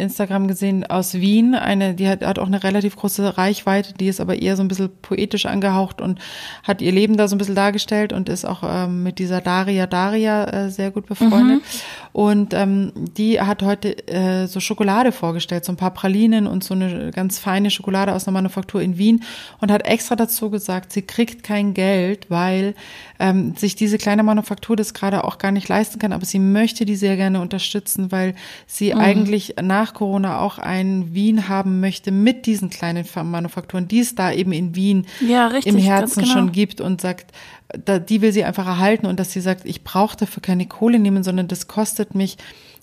[0.00, 4.20] Instagram gesehen aus Wien, eine, die hat, hat auch eine relativ große Reichweite, die ist
[4.20, 6.18] aber eher so ein bisschen poetisch angehaucht und
[6.62, 9.86] hat ihr Leben da so ein bisschen dargestellt und ist auch ähm, mit dieser Daria
[9.86, 11.58] Daria äh, sehr gut befreundet.
[11.58, 11.62] Mhm.
[12.12, 16.74] Und ähm, die hat heute äh, so Schokolade vorgestellt, so ein paar Pralinen und so
[16.74, 19.22] eine ganz feine Schokolade aus einer Manufaktur in Wien
[19.60, 22.74] und hat extra dazu gesagt, sie kriegt kein Geld, weil
[23.20, 26.86] ähm, sich diese kleine Manufaktur das gerade auch gar nicht leisten kann, aber sie möchte
[26.86, 28.34] die sehr gerne unterstützen, weil
[28.66, 29.00] sie mhm.
[29.00, 34.32] eigentlich nach Corona auch ein Wien haben möchte mit diesen kleinen Manufakturen, die es da
[34.32, 36.32] eben in Wien ja, richtig, im Herzen genau.
[36.32, 37.32] schon gibt und sagt,
[37.84, 40.98] da, die will sie einfach erhalten und dass sie sagt, ich brauche dafür keine Kohle
[40.98, 42.38] nehmen, sondern das kostet mich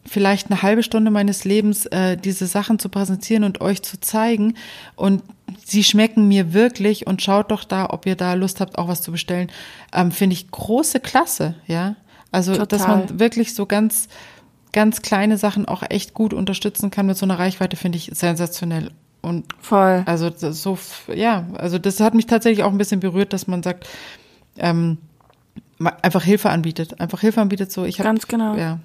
[0.07, 4.55] vielleicht eine halbe Stunde meines Lebens, äh, diese Sachen zu präsentieren und euch zu zeigen.
[4.95, 5.23] Und
[5.65, 9.01] sie schmecken mir wirklich und schaut doch da, ob ihr da Lust habt, auch was
[9.01, 9.51] zu bestellen.
[9.93, 11.95] Ähm, Finde ich große Klasse, ja.
[12.31, 12.67] Also, Total.
[12.67, 14.07] dass man wirklich so ganz,
[14.73, 18.91] ganz kleine Sachen auch echt gut unterstützen kann mit so einer Reichweite, finde ich sensationell.
[19.21, 20.03] Und voll.
[20.05, 20.77] Also so,
[21.13, 23.87] ja, also das hat mich tatsächlich auch ein bisschen berührt, dass man sagt,
[24.57, 24.99] ähm,
[25.79, 27.71] einfach Hilfe anbietet, einfach Hilfe anbietet.
[27.71, 28.55] So, ich habe ganz genau.
[28.55, 28.79] Ja,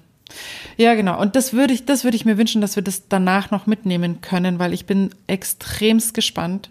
[0.77, 1.19] ja, genau.
[1.19, 4.21] Und das würde ich, das würde ich mir wünschen, dass wir das danach noch mitnehmen
[4.21, 6.69] können, weil ich bin extremst gespannt,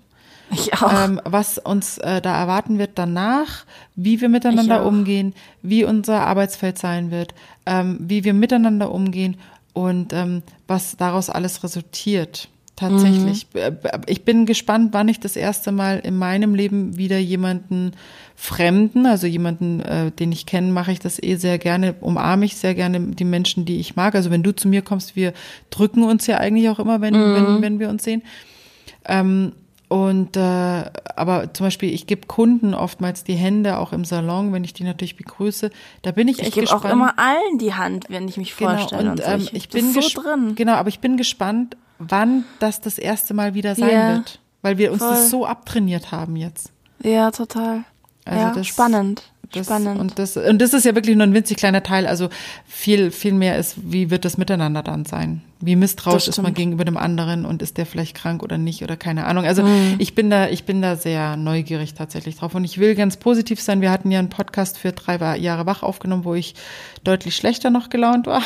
[0.53, 1.05] Ich auch.
[1.05, 3.65] Ähm, was uns äh, da erwarten wird danach,
[3.97, 7.35] wie wir miteinander umgehen, wie unser Arbeitsfeld sein wird,
[7.67, 9.37] ähm, wie wir miteinander umgehen
[9.73, 12.49] und ähm, was daraus alles resultiert.
[12.77, 13.47] Tatsächlich.
[13.55, 13.79] Mhm.
[14.07, 17.93] Ich bin gespannt, wann ich das erste Mal in meinem Leben wieder jemanden
[18.35, 22.57] Fremden, also jemanden, äh, den ich kenne, mache ich das eh sehr gerne, umarme ich
[22.57, 24.15] sehr gerne die Menschen, die ich mag.
[24.15, 25.33] Also wenn du zu mir kommst, wir
[25.71, 27.35] drücken uns ja eigentlich auch immer, wenn, mhm.
[27.35, 28.23] wenn, wenn wir uns sehen.
[29.05, 29.53] Ähm,
[29.89, 34.65] und äh, aber zum Beispiel, ich gebe Kunden oftmals die Hände auch im Salon, wenn
[34.65, 35.71] ich die natürlich begrüße.
[36.01, 38.71] Da bin ich echt ich gebe auch immer allen die Hand, wenn ich mich genau,
[38.71, 39.11] vorstelle.
[39.11, 40.55] Und, und ähm, ich, ich bin so drin.
[40.55, 41.77] Genau, aber ich bin gespannt,
[42.09, 45.11] wann das das erste Mal wieder sein ja, wird, weil wir uns voll.
[45.11, 46.73] das so abtrainiert haben jetzt.
[47.03, 47.85] Ja, total.
[48.25, 49.23] Also ja, das, spannend.
[49.53, 50.01] Das, spannend.
[50.01, 52.07] Und das, und das ist ja wirklich nur ein winzig kleiner Teil.
[52.07, 52.31] Also
[52.67, 55.43] viel, viel mehr ist, wie wird das miteinander dann sein?
[55.61, 58.97] Wie misstrauisch ist man gegenüber dem anderen und ist der vielleicht krank oder nicht oder
[58.97, 59.45] keine Ahnung.
[59.45, 59.97] Also mhm.
[59.99, 63.61] ich bin da, ich bin da sehr neugierig tatsächlich drauf und ich will ganz positiv
[63.61, 63.81] sein.
[63.81, 66.55] Wir hatten ja einen Podcast für drei Jahre wach aufgenommen, wo ich
[67.05, 68.43] deutlich schlechter noch gelaunt war.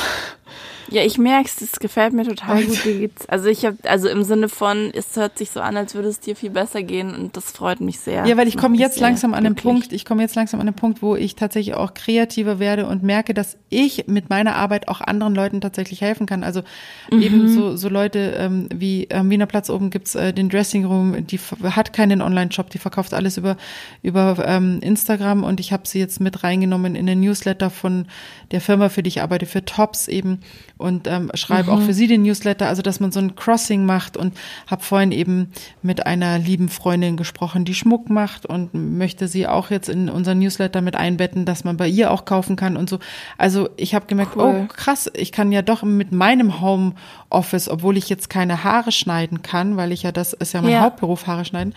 [0.91, 3.13] Ja, ich merk's, das gefällt mir total gut.
[3.29, 6.21] Also ich habe, also im Sinne von, es hört sich so an, als würde es
[6.21, 8.27] dir viel besser gehen und das freut mich sehr.
[8.27, 10.75] Ja, weil ich komme jetzt langsam an den Punkt, ich komme jetzt langsam an den
[10.75, 15.01] Punkt, wo ich tatsächlich auch kreativer werde und merke, dass ich mit meiner Arbeit auch
[15.01, 16.45] anderen Leuten tatsächlich helfen kann.
[16.45, 16.63] Also
[17.11, 17.23] mhm.
[17.23, 21.27] eben so, so Leute ähm, wie am Wiener Platz oben gibt's äh, den Dressing Room,
[21.27, 23.57] die hat keinen Online-Shop, die verkauft alles über
[24.03, 28.07] über ähm, Instagram und ich habe sie jetzt mit reingenommen in den Newsletter von
[28.51, 30.41] der Firma, für die ich arbeite, für Tops eben
[30.79, 31.79] und ähm, schreibe mhm.
[31.79, 35.11] auch für sie den Newsletter, also dass man so ein Crossing macht und habe vorhin
[35.11, 35.51] eben
[35.83, 40.39] mit einer lieben Freundin gesprochen, die Schmuck macht und möchte sie auch jetzt in unseren
[40.39, 42.99] Newsletter mit einbetten, dass man bei ihr auch kaufen kann und so.
[43.39, 44.67] Also ich habe gemerkt, cool.
[44.67, 49.41] oh krass, ich kann ja doch mit meinem Homeoffice, obwohl ich jetzt keine Haare schneiden
[49.41, 50.81] kann, weil ich ja das ist ja mein ja.
[50.83, 51.75] Hauptberuf Haare schneiden,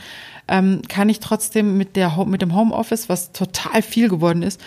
[0.50, 4.60] ähm, kann ich trotzdem mit der mit dem Homeoffice, was total viel geworden ist,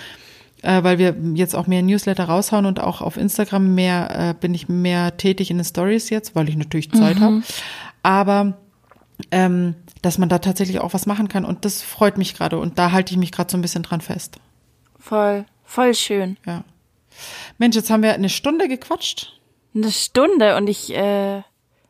[0.63, 4.55] äh, weil wir jetzt auch mehr Newsletter raushauen und auch auf Instagram mehr äh, bin
[4.55, 7.23] ich mehr tätig in den Stories jetzt, weil ich natürlich Zeit mhm.
[7.23, 7.43] habe.
[8.03, 8.59] Aber
[9.31, 12.79] ähm, dass man da tatsächlich auch was machen kann und das freut mich gerade und
[12.79, 14.37] da halte ich mich gerade so ein bisschen dran fest.
[14.99, 16.37] Voll, voll schön.
[16.47, 16.65] Ja.
[17.59, 19.41] Mensch, jetzt haben wir eine Stunde gequatscht.
[19.75, 21.43] Eine Stunde und ich äh,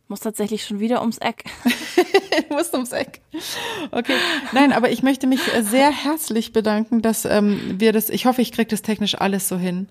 [0.09, 1.45] muss tatsächlich schon wieder ums Eck.
[2.51, 3.21] muss ums Eck.
[3.91, 4.15] Okay.
[4.53, 8.53] Nein, aber ich möchte mich sehr herzlich bedanken, dass ähm, wir das, ich hoffe, ich
[8.53, 9.89] kriege das technisch alles so hin.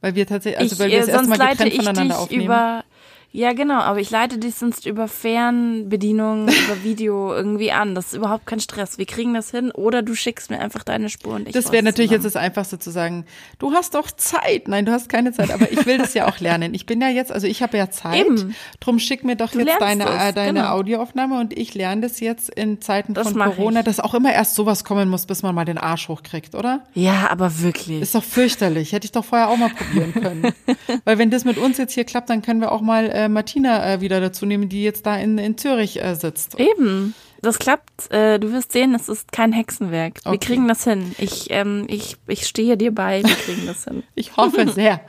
[0.00, 2.82] Weil wir tatsächlich, also weil wir das erstmal getrennt voneinander aufnehmen.
[3.30, 7.94] Ja, genau, aber ich leite dich sonst über Fernbedienung, über Video irgendwie an.
[7.94, 8.96] Das ist überhaupt kein Stress.
[8.96, 11.82] Wir kriegen das hin oder du schickst mir einfach deine Spur und ich Das wäre
[11.82, 12.24] natürlich zusammen.
[12.24, 13.26] jetzt das Einfachste zu sagen,
[13.58, 14.66] du hast doch Zeit.
[14.66, 16.72] Nein, du hast keine Zeit, aber ich will das ja auch lernen.
[16.72, 18.24] Ich bin ja jetzt, also ich habe ja Zeit.
[18.24, 18.54] Eben.
[18.80, 20.72] Drum schick mir doch du jetzt deine, äh, deine genau.
[20.72, 23.84] Audioaufnahme und ich lerne das jetzt in Zeiten das von Corona, ich.
[23.84, 26.86] dass auch immer erst sowas kommen muss, bis man mal den Arsch hochkriegt, oder?
[26.94, 28.00] Ja, aber wirklich.
[28.00, 28.92] Ist doch fürchterlich.
[28.92, 30.52] Hätte ich doch vorher auch mal probieren können.
[31.04, 33.94] Weil wenn das mit uns jetzt hier klappt, dann können wir auch mal äh, Martina
[33.94, 36.58] äh, wieder dazu nehmen, die jetzt da in, in Zürich äh, sitzt.
[36.58, 37.14] Eben.
[37.40, 38.10] Das klappt.
[38.10, 40.18] Äh, du wirst sehen, es ist kein Hexenwerk.
[40.24, 40.32] Okay.
[40.32, 41.14] Wir kriegen das hin.
[41.18, 43.22] Ich, ähm, ich, ich stehe dir bei.
[43.22, 44.02] Wir kriegen das hin.
[44.14, 45.00] ich hoffe sehr.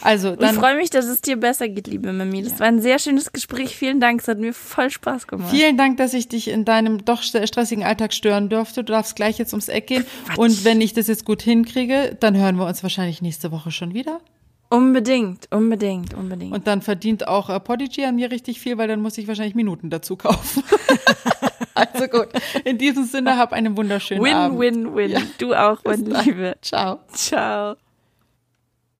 [0.00, 2.42] Also dann, ich freue mich, dass es dir besser geht, liebe Mami.
[2.42, 2.60] Das ja.
[2.60, 3.76] war ein sehr schönes Gespräch.
[3.76, 4.20] Vielen Dank.
[4.22, 5.50] Es hat mir voll Spaß gemacht.
[5.50, 8.82] Vielen Dank, dass ich dich in deinem doch stressigen Alltag stören durfte.
[8.82, 10.06] Du darfst gleich jetzt ums Eck gehen.
[10.26, 10.38] Quatsch.
[10.38, 13.92] Und wenn ich das jetzt gut hinkriege, dann hören wir uns wahrscheinlich nächste Woche schon
[13.92, 14.20] wieder.
[14.74, 16.52] Unbedingt, unbedingt, unbedingt.
[16.52, 19.54] Und dann verdient auch äh, Podigy an mir richtig viel, weil dann muss ich wahrscheinlich
[19.54, 20.64] Minuten dazu kaufen.
[21.74, 22.28] also gut,
[22.64, 24.58] in diesem Sinne, hab einen wunderschönen win, Abend.
[24.58, 25.10] Win, win, win.
[25.12, 25.20] Ja.
[25.38, 26.56] Du auch, meine Liebe.
[26.60, 26.98] Ciao.
[27.12, 27.76] Ciao.